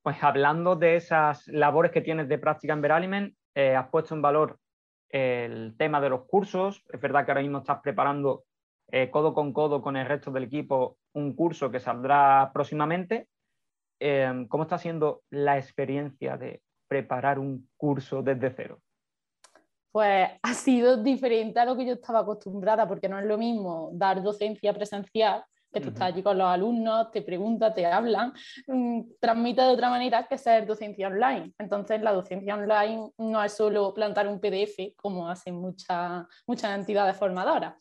Pues 0.00 0.22
hablando 0.22 0.74
de 0.74 0.96
esas 0.96 1.46
labores 1.48 1.92
que 1.92 2.00
tienes 2.00 2.28
de 2.28 2.38
práctica 2.38 2.72
en 2.72 2.80
Veralimen, 2.80 3.36
eh, 3.54 3.76
has 3.76 3.88
puesto 3.90 4.14
en 4.14 4.22
valor 4.22 4.58
el 5.08 5.76
tema 5.76 6.00
de 6.00 6.10
los 6.10 6.24
cursos. 6.26 6.84
Es 6.92 7.00
verdad 7.00 7.24
que 7.24 7.30
ahora 7.30 7.42
mismo 7.42 7.58
estás 7.58 7.80
preparando 7.80 8.44
eh, 8.90 9.10
codo 9.10 9.34
con 9.34 9.52
codo 9.52 9.82
con 9.82 9.96
el 9.96 10.06
resto 10.06 10.30
del 10.30 10.44
equipo 10.44 10.96
un 11.12 11.34
curso 11.34 11.70
que 11.70 11.80
saldrá 11.80 12.50
próximamente. 12.52 13.28
Em, 14.00 14.46
¿Cómo 14.46 14.62
está 14.64 14.78
siendo 14.78 15.22
la 15.30 15.58
experiencia 15.58 16.36
de 16.36 16.62
preparar 16.86 17.38
un 17.38 17.68
curso 17.76 18.22
desde 18.22 18.50
cero? 18.50 18.80
Pues 19.90 20.30
ha 20.42 20.54
sido 20.54 21.02
diferente 21.02 21.58
a 21.58 21.64
lo 21.64 21.76
que 21.76 21.86
yo 21.86 21.94
estaba 21.94 22.20
acostumbrada, 22.20 22.86
porque 22.86 23.08
no 23.08 23.18
es 23.18 23.26
lo 23.26 23.36
mismo 23.36 23.90
dar 23.94 24.22
docencia 24.22 24.72
presencial 24.72 25.44
que 25.72 25.80
tú 25.80 25.88
estás 25.88 26.02
allí 26.02 26.22
con 26.22 26.38
los 26.38 26.46
alumnos, 26.46 27.10
te 27.10 27.22
preguntan, 27.22 27.74
te 27.74 27.86
hablan, 27.86 28.32
mm, 28.66 29.02
transmite 29.20 29.62
de 29.62 29.68
otra 29.68 29.90
manera 29.90 30.26
que 30.26 30.38
ser 30.38 30.66
docencia 30.66 31.08
online. 31.08 31.52
Entonces, 31.58 32.00
la 32.00 32.12
docencia 32.12 32.54
online 32.54 33.10
no 33.18 33.42
es 33.42 33.52
solo 33.52 33.92
plantar 33.92 34.28
un 34.28 34.40
PDF, 34.40 34.94
como 34.96 35.28
hacen 35.28 35.56
muchas, 35.56 36.26
muchas 36.46 36.78
entidades 36.78 37.16
formadoras. 37.16 37.74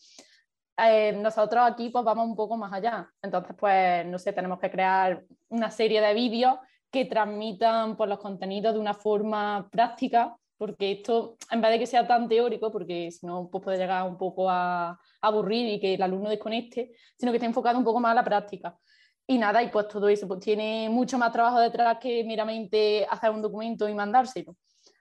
Eh, 0.77 1.13
nosotros 1.13 1.63
aquí 1.65 1.89
pues 1.89 2.05
vamos 2.05 2.27
un 2.27 2.35
poco 2.35 2.55
más 2.55 2.71
allá. 2.71 3.09
Entonces, 3.21 3.55
pues, 3.57 4.05
no 4.05 4.19
sé, 4.19 4.33
tenemos 4.33 4.59
que 4.59 4.69
crear 4.69 5.23
una 5.49 5.71
serie 5.71 6.01
de 6.01 6.13
vídeos 6.13 6.59
que 6.91 7.05
transmitan 7.05 7.97
pues, 7.97 8.09
los 8.09 8.19
contenidos 8.19 8.73
de 8.73 8.79
una 8.79 8.93
forma 8.93 9.67
práctica 9.71 10.37
porque 10.57 10.91
esto, 10.93 11.37
en 11.51 11.61
vez 11.61 11.71
de 11.71 11.79
que 11.79 11.85
sea 11.85 12.07
tan 12.07 12.27
teórico, 12.27 12.71
porque 12.71 13.11
si 13.11 13.25
no 13.25 13.49
pues 13.51 13.63
puede 13.63 13.77
llegar 13.77 14.07
un 14.07 14.17
poco 14.17 14.49
a, 14.49 14.99
aburrir 15.21 15.73
y 15.73 15.79
que 15.79 15.95
el 15.95 16.01
alumno 16.01 16.29
desconecte, 16.29 16.91
sino 17.17 17.31
que 17.31 17.37
esté 17.37 17.47
enfocado 17.47 17.77
un 17.77 17.83
poco 17.83 17.99
más 17.99 18.11
a 18.11 18.15
la 18.15 18.23
práctica. 18.23 18.77
Y 19.25 19.37
nada, 19.37 19.61
y 19.61 19.69
pues 19.69 19.87
todo 19.87 20.07
eso 20.07 20.27
pues 20.27 20.39
tiene 20.39 20.89
mucho 20.89 21.17
más 21.17 21.33
trabajo 21.33 21.59
detrás 21.59 21.97
que 21.97 22.23
meramente 22.23 23.05
hacer 23.09 23.31
un 23.31 23.41
documento 23.41 23.89
y 23.89 23.93
mandárselo. 23.93 24.55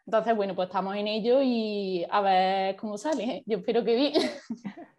Entonces, 0.05 0.35
bueno, 0.37 0.55
pues 0.55 0.69
estamos 0.69 0.97
en 0.97 1.09
ello 1.09 1.41
y 1.43 2.07
a 2.09 2.21
ver 2.21 2.77
cómo 2.77 2.97
sale. 2.97 3.43
Yo 3.47 3.59
espero 3.59 3.85
que 3.85 3.95
bien. 3.95 4.13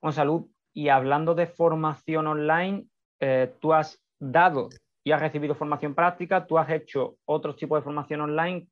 Bueno, 0.00 0.12
salud. 0.12 0.46
Y 0.72 0.90
hablando 0.90 1.34
de 1.34 1.48
formación 1.48 2.28
online, 2.28 2.86
eh, 3.18 3.52
tú 3.58 3.72
has 3.72 4.00
dado 4.20 4.68
y 5.02 5.10
has 5.10 5.20
recibido 5.20 5.56
formación 5.56 5.92
práctica, 5.92 6.46
tú 6.46 6.56
has 6.56 6.70
hecho 6.70 7.16
otros 7.24 7.56
tipos 7.56 7.80
de 7.80 7.82
formación 7.82 8.20
online. 8.20 8.68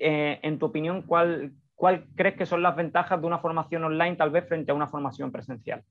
Eh, 0.00 0.40
en 0.42 0.58
tu 0.58 0.66
opinión, 0.66 1.02
¿cuál, 1.02 1.52
¿cuál 1.74 2.06
crees 2.16 2.36
que 2.36 2.46
son 2.46 2.62
las 2.62 2.74
ventajas 2.74 3.20
de 3.20 3.26
una 3.26 3.38
formación 3.38 3.84
online 3.84 4.16
tal 4.16 4.30
vez 4.30 4.48
frente 4.48 4.72
a 4.72 4.74
una 4.74 4.86
formación 4.86 5.30
presencial? 5.30 5.84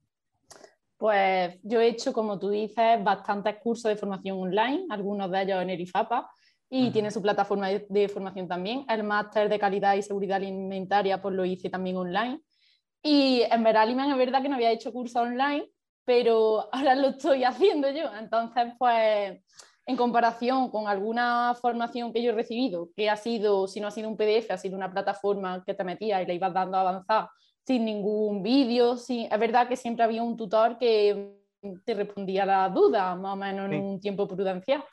Pues 0.98 1.60
yo 1.64 1.80
he 1.80 1.88
hecho, 1.88 2.12
como 2.12 2.40
tú 2.40 2.50
dices, 2.50 3.04
bastantes 3.04 3.58
cursos 3.64 3.90
de 3.90 3.96
formación 3.96 4.38
online, 4.40 4.86
algunos 4.90 5.30
de 5.32 5.44
ellos 5.44 5.62
en 5.62 5.70
Erifapa, 5.70 6.30
y 6.70 6.92
tiene 6.92 7.10
su 7.10 7.22
plataforma 7.22 7.70
de, 7.70 8.10
formación 8.10 8.48
también. 8.48 8.86
El 8.88 9.04
máster 9.04 9.50
de 9.50 9.58
calidad 9.58 9.96
y 9.96 10.04
seguridad 10.04 10.38
alimentaria 10.38 11.22
pues 11.22 11.34
lo 11.34 11.46
hice 11.46 11.70
también 11.70 11.98
online. 11.98 12.42
Y 13.02 13.44
en 13.50 13.64
Veralimen 13.64 14.12
es 14.12 14.18
verdad 14.18 14.42
que 14.42 14.50
no 14.50 14.56
había 14.56 14.72
hecho 14.72 14.92
curso 14.92 15.22
online, 15.22 15.68
pero 16.06 16.68
ahora 16.72 16.96
lo 16.96 17.10
estoy 17.10 17.44
haciendo 17.46 17.90
yo. 17.90 18.14
Entonces, 18.20 18.74
pues 18.78 19.42
en 19.90 19.96
comparación 19.96 20.70
con 20.70 20.88
alguna 20.88 21.56
formación 21.60 22.14
que 22.14 22.22
yo 22.22 22.30
he 22.30 22.36
recibido, 22.36 22.92
que 22.96 23.10
ha 23.10 23.16
sido, 23.16 23.68
si 23.68 23.82
no 23.82 23.88
ha 23.88 23.92
sido 23.92 24.08
un 24.08 24.18
PDF, 24.18 24.52
ha 24.52 24.58
sido 24.58 24.78
una 24.78 24.92
plataforma 24.92 25.64
que 25.66 25.74
te 25.74 25.84
metía 25.84 26.22
y 26.22 26.28
le 26.28 26.36
ibas 26.36 26.54
dando 26.54 26.78
a 26.78 26.82
avanzar 26.82 27.30
sin 27.66 27.86
ningún 27.86 28.44
vídeo, 28.44 28.94
es 28.94 29.40
verdad 29.40 29.68
que 29.68 29.76
siempre 29.76 30.04
había 30.04 30.22
un 30.22 30.38
tutor 30.38 30.78
que 30.78 31.40
te 31.84 31.96
respondía 31.96 32.44
a 32.44 32.46
las 32.46 32.74
dudas, 32.74 33.18
más 33.18 33.34
o 33.34 33.36
menos 33.36 33.72
en 33.72 33.82
un 33.82 34.00
tiempo 34.00 34.28
prudencial, 34.28 34.86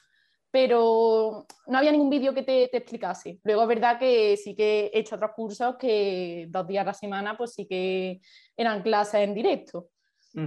pero 0.50 1.46
no 1.66 1.76
había 1.76 1.92
ningún 1.92 2.08
vídeo 2.08 2.32
que 2.32 2.42
te, 2.42 2.68
te, 2.68 2.78
explicase. 2.78 3.38
Luego 3.44 3.62
es 3.62 3.68
verdad 3.68 3.98
que 3.98 4.38
sí 4.38 4.56
que 4.56 4.90
he 4.94 4.98
hecho 4.98 5.16
otros 5.16 5.32
cursos 5.36 5.76
que 5.78 6.46
dos 6.48 6.66
días 6.66 6.84
a 6.84 6.86
la 6.86 6.94
semana, 6.94 7.36
pues 7.36 7.52
sí 7.52 7.66
que 7.66 8.22
eran 8.56 8.82
clases 8.82 9.20
en 9.20 9.34
directo, 9.34 9.90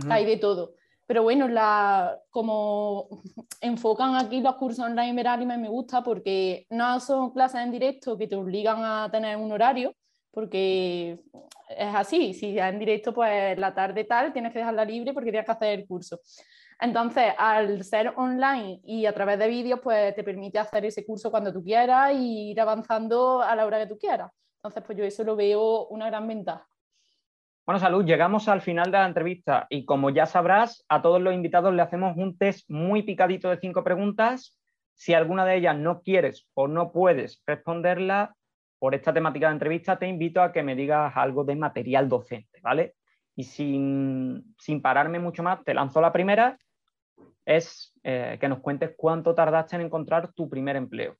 hay 0.10 0.26
de 0.26 0.38
todo. 0.38 0.74
Pero 1.10 1.24
bueno, 1.24 1.48
la, 1.48 2.22
como 2.30 3.10
enfocan 3.62 4.16
aquí 4.16 4.42
los 4.42 4.58
cursos 4.58 4.86
online 4.86 5.16
Veralime 5.16 5.58
me 5.58 5.68
gusta 5.68 6.04
porque 6.04 6.68
no 6.70 7.00
son 7.00 7.32
clases 7.32 7.62
en 7.62 7.72
directo 7.72 8.16
que 8.16 8.28
te 8.28 8.36
obligan 8.36 8.84
a 8.84 9.10
tener 9.12 9.36
un 9.36 9.52
horario, 9.52 9.96
porque 10.30 11.20
es 11.68 11.96
así, 11.96 12.36
si 12.36 12.54
ya 12.54 12.70
en 12.70 12.78
directo 12.78 13.12
pues 13.12 13.58
la 13.58 13.74
tarde 13.74 14.04
tal 14.04 14.32
tienes 14.32 14.54
que 14.54 14.60
dejarla 14.60 14.86
libre 14.86 15.12
porque 15.12 15.32
tienes 15.32 15.48
que 15.48 15.52
hacer 15.52 15.80
el 15.80 15.88
curso. 15.88 16.20
Entonces, 16.80 17.34
al 17.40 17.84
ser 17.84 18.14
online 18.16 18.80
y 18.84 19.08
a 19.08 19.14
través 19.14 19.40
de 19.40 19.48
vídeos, 19.48 19.80
pues 19.82 20.14
te 20.14 20.24
permite 20.24 20.60
hacer 20.60 20.86
ese 20.86 21.08
curso 21.08 21.32
cuando 21.32 21.52
tú 21.52 21.64
quieras 21.64 22.14
y 22.14 22.52
ir 22.52 22.62
avanzando 22.62 23.42
a 23.42 23.56
la 23.56 23.66
hora 23.66 23.80
que 23.80 23.88
tú 23.88 23.98
quieras. 23.98 24.32
Entonces, 24.58 24.84
pues 24.86 24.96
yo 24.96 25.04
eso 25.04 25.24
lo 25.24 25.36
veo 25.36 25.88
una 25.88 26.06
gran 26.06 26.28
ventaja. 26.28 26.68
Bueno, 27.70 27.82
Salud, 27.82 28.04
llegamos 28.04 28.48
al 28.48 28.62
final 28.62 28.86
de 28.86 28.98
la 28.98 29.06
entrevista 29.06 29.68
y 29.70 29.86
como 29.86 30.10
ya 30.10 30.26
sabrás, 30.26 30.84
a 30.90 31.04
todos 31.04 31.22
los 31.22 31.36
invitados 31.36 31.72
le 31.72 31.84
hacemos 31.84 32.18
un 32.18 32.36
test 32.36 32.68
muy 32.68 33.04
picadito 33.04 33.48
de 33.48 33.60
cinco 33.60 33.84
preguntas. 33.84 34.58
Si 34.96 35.14
alguna 35.14 35.46
de 35.46 35.58
ellas 35.58 35.78
no 35.78 36.02
quieres 36.02 36.48
o 36.56 36.68
no 36.68 36.92
puedes 36.92 37.44
responderla, 37.46 38.36
por 38.80 38.96
esta 38.96 39.14
temática 39.14 39.50
de 39.50 39.54
entrevista, 39.54 40.00
te 40.00 40.08
invito 40.08 40.42
a 40.42 40.52
que 40.52 40.64
me 40.64 40.76
digas 40.76 41.14
algo 41.16 41.44
de 41.44 41.56
material 41.58 42.10
docente, 42.10 42.60
¿vale? 42.64 42.96
Y 43.36 43.44
sin, 43.44 44.56
pararme 44.82 45.20
mucho 45.20 45.44
más, 45.44 45.64
te 45.64 45.76
lanzo 45.76 46.02
la 46.02 46.12
primera, 46.12 46.58
es 47.46 47.94
eh, 48.02 48.40
que 48.42 48.50
nos 48.50 48.62
cuentes 48.62 48.96
cuánto 48.98 49.36
tardaste 49.36 49.76
en 49.76 49.84
encontrar 49.84 50.34
tu 50.34 50.50
primer 50.50 50.76
empleo. 50.76 51.18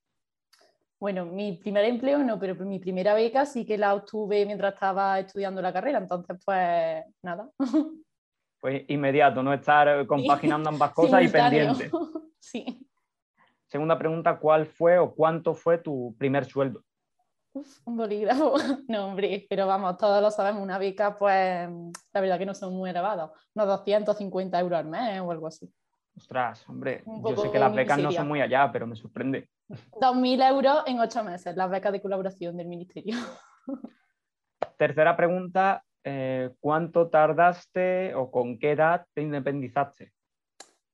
Bueno, 1.00 1.26
mi 1.26 1.54
primer 1.54 1.86
empleo 1.86 2.20
no, 2.20 2.38
pero 2.38 2.56
mi 2.66 2.78
primera 2.78 3.14
beca 3.14 3.46
sí 3.46 3.66
que 3.66 3.78
la 3.78 3.94
obtuve 3.94 4.46
mientras 4.46 4.74
estaba 4.74 5.20
estudiando 5.20 5.62
la 5.62 5.72
carrera, 5.72 5.98
entonces 6.00 6.38
pues 6.46 7.06
nada. 7.22 7.50
Pues 8.62 8.84
inmediato, 8.90 9.42
no 9.42 9.54
estar 9.54 10.06
compaginando 10.06 10.68
ambas 10.68 10.92
cosas 10.94 11.24
y 11.24 11.30
pendiente. 11.30 11.90
Sí. 12.42 12.86
Segunda 13.68 13.98
pregunta, 13.98 14.38
¿cuál 14.38 14.66
fue 14.66 14.98
o 14.98 15.14
cuánto 15.14 15.54
fue 15.54 15.78
tu 15.78 16.16
primer 16.18 16.46
sueldo? 16.46 16.84
un 17.86 17.98
bolígrafo. 17.98 18.56
No, 18.88 19.08
hombre, 19.08 19.46
pero 19.50 19.68
vamos, 19.68 19.98
todos 19.98 20.22
lo 20.22 20.32
sabemos, 20.32 20.62
una 20.62 20.78
beca, 20.78 21.18
pues 21.18 21.70
la 22.14 22.22
verdad 22.22 22.38
que 22.38 22.46
no 22.46 22.54
son 22.54 22.74
muy 22.74 22.90
elevados, 22.90 23.32
unos 23.54 23.68
250 23.68 24.60
euros 24.60 24.80
al 24.80 24.86
mes 24.86 25.22
o 25.22 25.32
algo 25.32 25.48
así. 25.48 25.72
Ostras, 26.16 26.68
hombre, 26.68 27.04
yo 27.06 27.38
sé 27.38 27.52
que 27.52 27.60
las 27.60 27.74
becas 27.74 27.98
no 28.00 28.12
son 28.12 28.28
muy 28.28 28.42
allá, 28.42 28.70
pero 28.72 28.86
me 28.86 28.96
sorprende. 28.96 29.50
2.000 29.70 30.50
euros 30.50 30.84
en 30.86 31.00
ocho 31.00 31.24
meses, 31.24 31.56
las 31.56 31.70
becas 31.70 31.92
de 31.92 32.02
colaboración 32.02 32.58
del 32.58 32.68
ministerio. 32.68 33.16
Tercera 34.78 35.16
pregunta, 35.16 35.84
eh, 36.04 36.52
¿cuánto 36.60 37.10
tardaste 37.10 38.14
o 38.16 38.32
con 38.32 38.60
qué 38.60 38.72
edad 38.72 39.06
te 39.14 39.22
independizaste? 39.22 40.12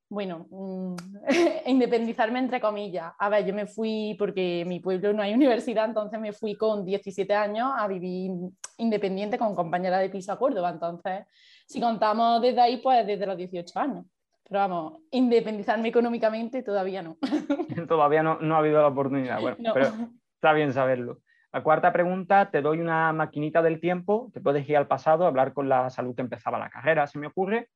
bueno, 0.09 0.47
mm, 0.49 0.95
independizarme 1.65 2.39
entre 2.39 2.61
comillas. 2.61 3.13
A 3.17 3.29
ver, 3.29 3.45
yo 3.45 3.53
me 3.53 3.65
fui 3.65 4.15
porque 4.17 4.61
en 4.61 4.67
mi 4.69 4.79
pueblo 4.79 5.13
no 5.13 5.21
hay 5.21 5.33
universidad, 5.33 5.85
entonces 5.85 6.19
me 6.19 6.31
fui 6.31 6.55
con 6.55 6.85
17 6.85 7.33
años 7.33 7.71
a 7.75 7.87
vivir 7.87 8.31
independiente 8.77 9.37
con 9.37 9.55
compañera 9.55 9.99
de 9.99 10.09
piso 10.09 10.31
a 10.31 10.37
Córdoba. 10.37 10.69
Entonces, 10.69 11.25
si 11.67 11.81
contamos 11.81 12.41
desde 12.41 12.61
ahí, 12.61 12.77
pues 12.77 13.05
desde 13.05 13.25
los 13.25 13.37
18 13.37 13.79
años. 13.79 14.05
Pero 14.47 14.59
vamos, 14.59 15.01
independizarme 15.11 15.87
económicamente 15.87 16.61
todavía 16.61 17.01
no. 17.01 17.17
todavía 17.87 18.23
no, 18.23 18.39
no, 18.39 18.55
ha 18.55 18.59
habido 18.59 18.81
la 18.81 18.87
oportunidad. 18.87 19.41
Bueno, 19.41 19.57
pero 19.73 19.87
está 20.35 20.53
bien 20.53 20.71
saberlo. 20.71 21.21
La 21.51 21.63
cuarta 21.63 21.93
pregunta, 21.93 22.51
te 22.51 22.61
doy 22.61 22.79
una 22.79 23.13
maquinita 23.13 23.61
del 23.61 23.79
tiempo, 23.79 24.29
te 24.33 24.41
puedes 24.41 24.67
ir 24.67 24.75
al 24.75 24.87
pasado, 24.87 25.25
hablar 25.25 25.53
con 25.53 25.69
la 25.69 25.89
salud 25.89 26.13
que 26.13 26.21
empezaba 26.21 26.59
la 26.59 26.69
carrera, 26.69 27.07
se 27.07 27.17
me 27.17 27.27
ocurre, 27.27 27.69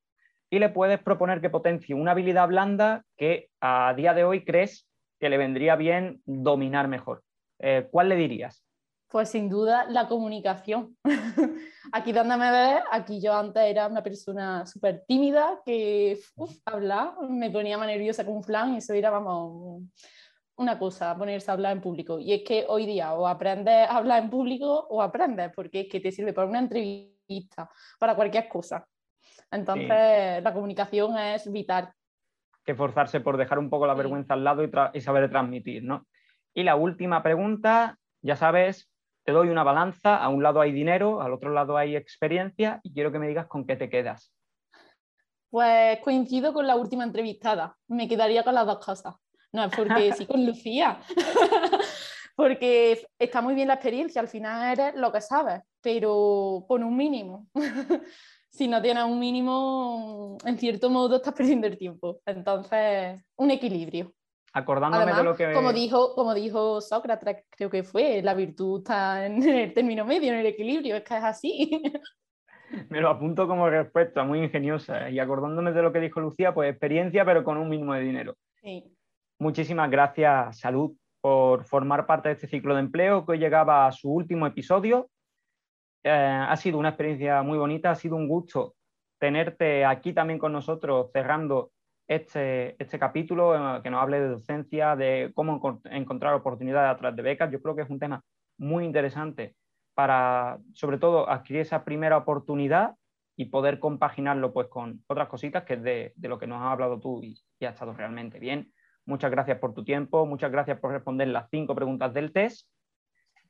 y 0.49 0.60
le 0.60 0.69
puedes 0.69 0.99
proponer 0.99 1.39
que 1.41 1.49
potencie 1.49 1.95
una 1.95 2.12
habilidad 2.12 2.47
blanda 2.47 3.03
que 3.15 3.49
a 3.62 3.93
día 3.95 4.13
de 4.13 4.25
hoy 4.25 4.43
crees 4.43 4.86
que 5.19 5.29
le 5.29 5.38
vendría 5.38 5.75
bien 5.75 6.21
dominar 6.25 6.88
mejor. 6.88 7.23
Eh, 7.60 7.88
¿Cuál 7.89 8.10
le 8.10 8.15
dirías? 8.15 8.63
Pues 9.10 9.30
sin 9.30 9.50
duda 9.50 9.86
la 9.89 10.08
comunicación. 10.08 10.95
aquí 11.91 12.12
donde 12.12 12.38
me 12.38 12.52
ves, 12.52 12.84
aquí 12.91 13.19
yo 13.19 13.34
antes 13.34 13.63
era 13.63 13.88
una 13.88 14.04
persona 14.04 14.65
súper 14.65 15.04
tímida 15.08 15.60
que 15.65 16.19
habla, 16.65 17.15
me 17.28 17.50
ponía 17.50 17.78
más 17.78 17.88
nerviosa 17.88 18.24
con 18.24 18.36
un 18.36 18.43
flan 18.43 18.76
y 18.76 18.78
eso 18.78 18.93
era, 18.93 19.10
vamos, 19.10 19.82
una 20.60 20.78
cosa, 20.78 21.17
ponerse 21.17 21.50
a 21.50 21.54
hablar 21.54 21.72
en 21.72 21.82
público. 21.82 22.19
Y 22.19 22.34
es 22.34 22.43
que 22.43 22.65
hoy 22.67 22.86
día 22.86 23.13
o 23.13 23.28
aprendes 23.28 23.89
a 23.89 23.98
hablar 23.98 24.22
en 24.22 24.30
público 24.30 24.88
o 24.89 25.02
aprendes, 25.02 25.52
porque 25.56 25.82
es 25.82 25.88
que 25.89 26.02
te 26.02 26.12
sirve 26.12 26.34
para 26.34 26.48
una 26.48 26.60
entrevista, 26.60 27.69
para 27.98 28.13
cualquier 28.13 28.48
cosa. 28.50 28.86
Entonces, 29.50 30.43
la 30.43 30.54
comunicación 30.54 31.17
es 31.17 31.52
vital. 31.52 31.91
Que 32.65 32.76
forzarse 32.76 33.22
por 33.22 33.38
dejar 33.38 33.58
un 33.58 33.69
poco 33.69 33.88
la 33.88 33.93
vergüenza 33.93 34.34
al 34.34 34.43
lado 34.43 34.63
y, 34.93 35.02
saber 35.02 35.30
transmitir, 35.30 35.84
¿no? 35.84 36.06
Y 36.54 36.63
la 36.63 36.76
última 36.76 37.24
pregunta, 37.24 37.98
ya 38.22 38.36
sabes, 38.36 38.88
te 39.23 39.32
doy 39.32 39.49
una 39.49 39.63
balanza, 39.63 40.17
a 40.17 40.29
un 40.29 40.43
lado 40.43 40.62
hay 40.62 40.71
dinero, 40.71 41.21
al 41.21 41.34
otro 41.34 41.51
lado 41.51 41.77
hay 41.77 41.95
experiencia 41.95 42.79
y 42.84 42.93
quiero 42.93 43.12
que 43.12 43.19
me 43.19 43.27
digas 43.27 43.47
con 43.47 43.65
qué 43.65 43.75
te 43.75 43.89
quedas. 43.89 44.34
Pues 45.49 45.99
coincido 45.99 46.53
con 46.53 46.67
la 46.67 46.75
última 46.75 47.03
entrevistada, 47.03 47.75
me 47.88 48.08
quedaría 48.08 48.43
con 48.43 48.55
las 48.55 48.65
dos 48.65 48.84
cosas. 48.86 49.15
No 49.51 49.63
es 49.63 49.75
porque 49.75 50.12
sí 50.17 50.25
con 50.25 50.45
Lucía, 50.45 50.99
porque 52.36 53.01
está 53.17 53.41
muy 53.41 53.55
bien 53.55 53.67
la 53.67 53.75
experiencia, 53.75 54.21
al 54.21 54.27
final 54.27 54.77
eres 54.77 54.95
lo 54.95 55.12
que 55.12 55.21
sabes, 55.21 55.62
pero 55.82 56.65
con 56.67 56.84
un 56.84 56.95
mínimo. 56.95 57.47
si 58.49 58.67
no 58.67 58.82
tienes 58.82 59.03
un 59.03 59.19
mínimo, 59.19 60.38
en 60.43 60.58
cierto 60.58 60.89
modo 60.89 61.17
estás 61.17 61.34
perdiendo 61.34 61.67
el 61.67 61.77
tiempo. 61.77 62.19
Entonces, 62.25 63.23
un 63.36 63.51
equilibrio. 63.51 64.13
Acordándome 64.53 65.13
de 65.13 65.23
lo 65.23 65.35
que... 65.35 65.53
Como 65.53 65.73
dijo, 65.73 66.15
como 66.15 66.33
dijo 66.33 66.81
Sócrates, 66.81 67.45
creo 67.49 67.69
que 67.69 67.83
fue, 67.83 68.21
la 68.21 68.33
virtud 68.33 68.79
está 68.79 69.25
en 69.25 69.43
el 69.47 69.73
término 69.73 70.05
medio, 70.05 70.31
en 70.31 70.39
el 70.39 70.45
equilibrio, 70.45 70.95
es 70.95 71.03
que 71.03 71.17
es 71.17 71.23
así. 71.23 71.81
Me 72.89 73.01
lo 73.01 73.09
apunto 73.09 73.47
como 73.47 73.69
respuesta, 73.69 74.23
muy 74.23 74.43
ingeniosa. 74.43 75.09
Y 75.09 75.19
acordándome 75.19 75.71
de 75.71 75.81
lo 75.81 75.91
que 75.91 75.99
dijo 75.99 76.19
Lucía, 76.19 76.53
pues 76.53 76.69
experiencia, 76.69 77.25
pero 77.25 77.43
con 77.43 77.57
un 77.57 77.67
mínimo 77.67 77.93
de 77.93 78.01
dinero. 78.01 78.35
Sí. 78.62 78.95
Muchísimas 79.39 79.89
gracias, 79.89 80.59
Salud, 80.59 80.91
por 81.21 81.63
formar 81.65 82.05
parte 82.05 82.29
de 82.29 82.35
este 82.35 82.47
ciclo 82.47 82.75
de 82.75 82.81
empleo 82.81 83.25
que 83.25 83.31
hoy 83.31 83.39
llegaba 83.39 83.88
a 83.88 83.91
su 83.91 84.12
último 84.12 84.45
episodio 84.45 85.09
eh, 86.03 86.12
ha 86.12 86.55
sido 86.55 86.77
una 86.77 86.89
experiencia 86.89 87.41
muy 87.43 87.57
bonita, 87.57 87.91
ha 87.91 87.95
sido 87.95 88.15
un 88.15 88.27
gusto 88.27 88.75
tenerte 89.19 89.83
aquí 89.83 90.13
también 90.13 90.39
con 90.39 90.53
nosotros 90.53 91.12
cerrando 91.12 91.71
este, 92.10 92.76
este 92.82 92.98
capítulo 92.98 93.56
eh, 93.56 93.82
que 93.84 93.91
nos 93.91 94.02
hable 94.02 94.19
de 94.19 94.30
docencia, 94.30 94.95
de 94.95 95.32
cómo 95.36 95.80
encontrar 95.86 96.34
oportunidades 96.34 96.91
a 96.91 96.98
través 96.98 97.15
de 97.15 97.22
becas. 97.22 97.52
Yo 97.52 97.62
creo 97.62 97.76
que 97.76 97.84
es 97.84 97.89
un 97.89 98.00
tema 98.00 98.24
muy 98.58 98.84
interesante 98.84 99.56
para, 99.93 100.58
sobre 100.74 100.98
todo, 100.98 101.30
adquirir 101.30 101.62
esa 101.62 101.86
primera 101.86 102.17
oportunidad 102.17 102.95
y 103.38 103.45
poder 103.45 103.80
compaginarlo 103.80 104.52
pues, 104.52 104.67
con 104.69 105.04
otras 105.06 105.28
cositas 105.28 105.63
que 105.63 105.76
es 105.76 105.84
de, 105.84 106.13
lo 106.17 106.39
que 106.39 106.48
nos 106.48 106.62
has 106.62 106.72
hablado 106.72 107.00
tú 107.00 107.22
y, 107.24 107.39
y 107.60 107.65
ha 107.65 107.69
estado 107.69 107.93
realmente 107.93 108.39
bien. 108.39 108.74
Muchas 109.06 109.30
gracias 109.30 109.60
por 109.60 109.76
tu 109.76 109.84
tiempo, 109.84 110.26
muchas 110.26 110.52
gracias 110.52 110.80
por 110.80 110.91
responder 110.91 111.28
las 111.28 111.48
cinco 111.52 111.76
preguntas 111.76 112.12
del 112.13 112.34
test 112.34 112.67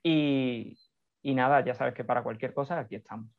y, 0.03 0.77
y 1.21 1.33
nada, 1.33 1.63
ya 1.63 1.73
sabes 1.73 1.93
que 1.93 2.03
para 2.03 2.23
cualquier 2.23 2.53
cosa 2.53 2.77
aquí 2.77 2.95
estamos. 2.95 3.38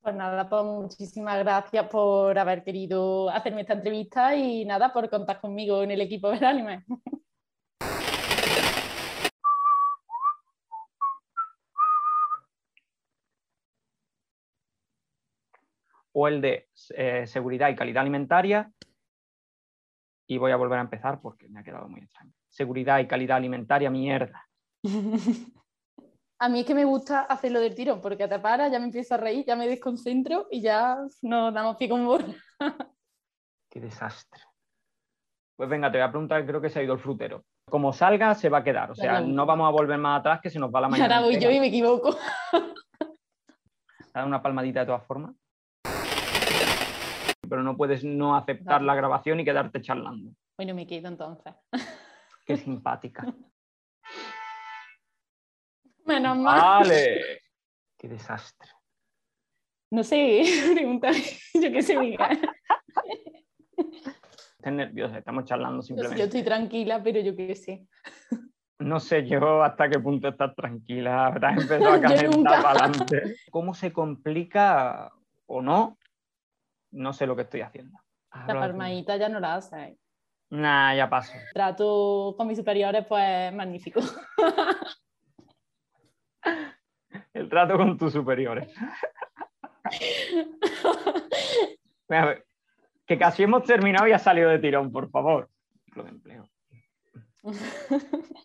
Pues 0.00 0.14
nada, 0.14 0.48
pues 0.48 0.64
muchísimas 0.64 1.38
gracias 1.40 1.86
por 1.88 2.38
haber 2.38 2.62
querido 2.62 3.28
hacerme 3.30 3.62
esta 3.62 3.74
entrevista 3.74 4.34
y 4.34 4.64
nada, 4.64 4.92
por 4.92 5.10
contar 5.10 5.40
conmigo 5.40 5.82
en 5.82 5.90
el 5.90 6.00
equipo 6.00 6.30
del 6.30 6.44
anime. 6.44 6.84
O 16.12 16.28
el 16.28 16.40
de 16.40 16.68
eh, 16.96 17.26
seguridad 17.26 17.68
y 17.68 17.76
calidad 17.76 18.02
alimentaria. 18.02 18.72
Y 20.26 20.38
voy 20.38 20.52
a 20.52 20.56
volver 20.56 20.78
a 20.78 20.82
empezar 20.82 21.20
porque 21.20 21.48
me 21.48 21.60
ha 21.60 21.64
quedado 21.64 21.88
muy 21.88 22.00
extraño. 22.02 22.32
Seguridad 22.48 22.98
y 23.00 23.06
calidad 23.06 23.36
alimentaria, 23.36 23.90
mierda. 23.90 24.48
A 26.40 26.48
mí 26.48 26.60
es 26.60 26.66
que 26.66 26.74
me 26.74 26.84
gusta 26.84 27.22
hacerlo 27.22 27.58
del 27.58 27.74
tirón, 27.74 28.00
porque 28.00 28.28
te 28.28 28.38
paras, 28.38 28.70
ya 28.70 28.78
me 28.78 28.84
empiezo 28.84 29.14
a 29.14 29.18
reír, 29.18 29.44
ya 29.44 29.56
me 29.56 29.66
desconcentro 29.66 30.46
y 30.50 30.60
ya 30.60 30.96
nos 31.22 31.52
damos 31.52 31.76
pie 31.76 31.88
con 31.88 32.06
bola. 32.06 32.32
Qué 33.68 33.80
desastre. 33.80 34.40
Pues 35.56 35.68
venga, 35.68 35.90
te 35.90 35.98
voy 35.98 36.06
a 36.06 36.10
preguntar, 36.10 36.46
creo 36.46 36.60
que 36.60 36.70
se 36.70 36.78
ha 36.78 36.82
ido 36.84 36.94
el 36.94 37.00
frutero. 37.00 37.44
Como 37.68 37.92
salga, 37.92 38.36
se 38.36 38.48
va 38.48 38.58
a 38.58 38.64
quedar. 38.64 38.92
O 38.92 38.94
sea, 38.94 39.20
no 39.20 39.46
vamos 39.46 39.66
a 39.66 39.72
volver 39.72 39.98
más 39.98 40.20
atrás, 40.20 40.40
que 40.40 40.48
se 40.48 40.60
nos 40.60 40.72
va 40.72 40.80
la 40.82 40.88
mañana. 40.88 41.16
Ahora 41.16 41.26
voy 41.26 41.40
yo 41.40 41.50
y 41.50 41.58
me 41.58 41.66
equivoco. 41.66 42.16
Dar 44.14 44.24
una 44.24 44.40
palmadita 44.40 44.80
de 44.80 44.86
todas 44.86 45.04
formas. 45.04 45.34
Pero 47.48 47.62
no 47.64 47.76
puedes 47.76 48.04
no 48.04 48.36
aceptar 48.36 48.82
la 48.82 48.94
grabación 48.94 49.40
y 49.40 49.44
quedarte 49.44 49.82
charlando. 49.82 50.30
Bueno, 50.56 50.74
me 50.74 50.86
quedo 50.86 51.08
entonces. 51.08 51.52
Qué 52.46 52.56
simpática. 52.56 53.26
Menos 56.08 56.38
mal. 56.38 56.60
Vale. 56.60 57.42
Qué 57.98 58.08
desastre. 58.08 58.70
No 59.90 60.02
sé, 60.02 60.42
pregunta, 60.74 61.10
yo 61.54 61.72
qué 61.72 61.82
sé, 61.82 61.98
Miguel. 61.98 62.40
Estás 63.76 64.72
nerviosa, 64.72 65.18
estamos 65.18 65.44
charlando 65.44 65.82
simplemente. 65.82 66.18
Yo 66.18 66.24
estoy 66.24 66.42
tranquila, 66.42 67.02
pero 67.02 67.20
yo 67.20 67.36
qué 67.36 67.54
sé. 67.54 67.86
No 68.78 69.00
sé 69.00 69.26
yo 69.26 69.62
hasta 69.62 69.88
qué 69.88 69.98
punto 69.98 70.28
estás 70.28 70.54
tranquila, 70.54 71.28
has 71.28 71.34
empezado 71.62 71.92
a 71.92 72.00
calentar 72.00 72.62
para 72.62 72.84
adelante. 72.84 73.36
¿Cómo 73.50 73.74
se 73.74 73.92
complica 73.92 75.12
o 75.46 75.60
no? 75.60 75.98
No 76.92 77.12
sé 77.12 77.26
lo 77.26 77.36
que 77.36 77.42
estoy 77.42 77.60
haciendo. 77.60 77.98
La 78.46 78.54
palmadita 78.54 79.16
ya 79.16 79.28
no 79.28 79.40
la 79.40 79.56
hace. 79.56 79.98
Nah, 80.50 80.94
ya 80.94 81.10
paso. 81.10 81.32
Trato 81.52 82.34
con 82.36 82.46
mis 82.46 82.56
superiores, 82.56 83.04
pues 83.06 83.52
magnífico. 83.52 84.00
Trato 87.48 87.76
con 87.76 87.96
tus 87.96 88.12
superiores. 88.12 88.68
que 93.06 93.18
casi 93.18 93.42
hemos 93.42 93.64
terminado 93.64 94.06
y 94.06 94.12
ha 94.12 94.18
salido 94.18 94.50
de 94.50 94.58
tirón, 94.58 94.92
por 94.92 95.10
favor. 95.10 95.48
empleo. 95.96 96.48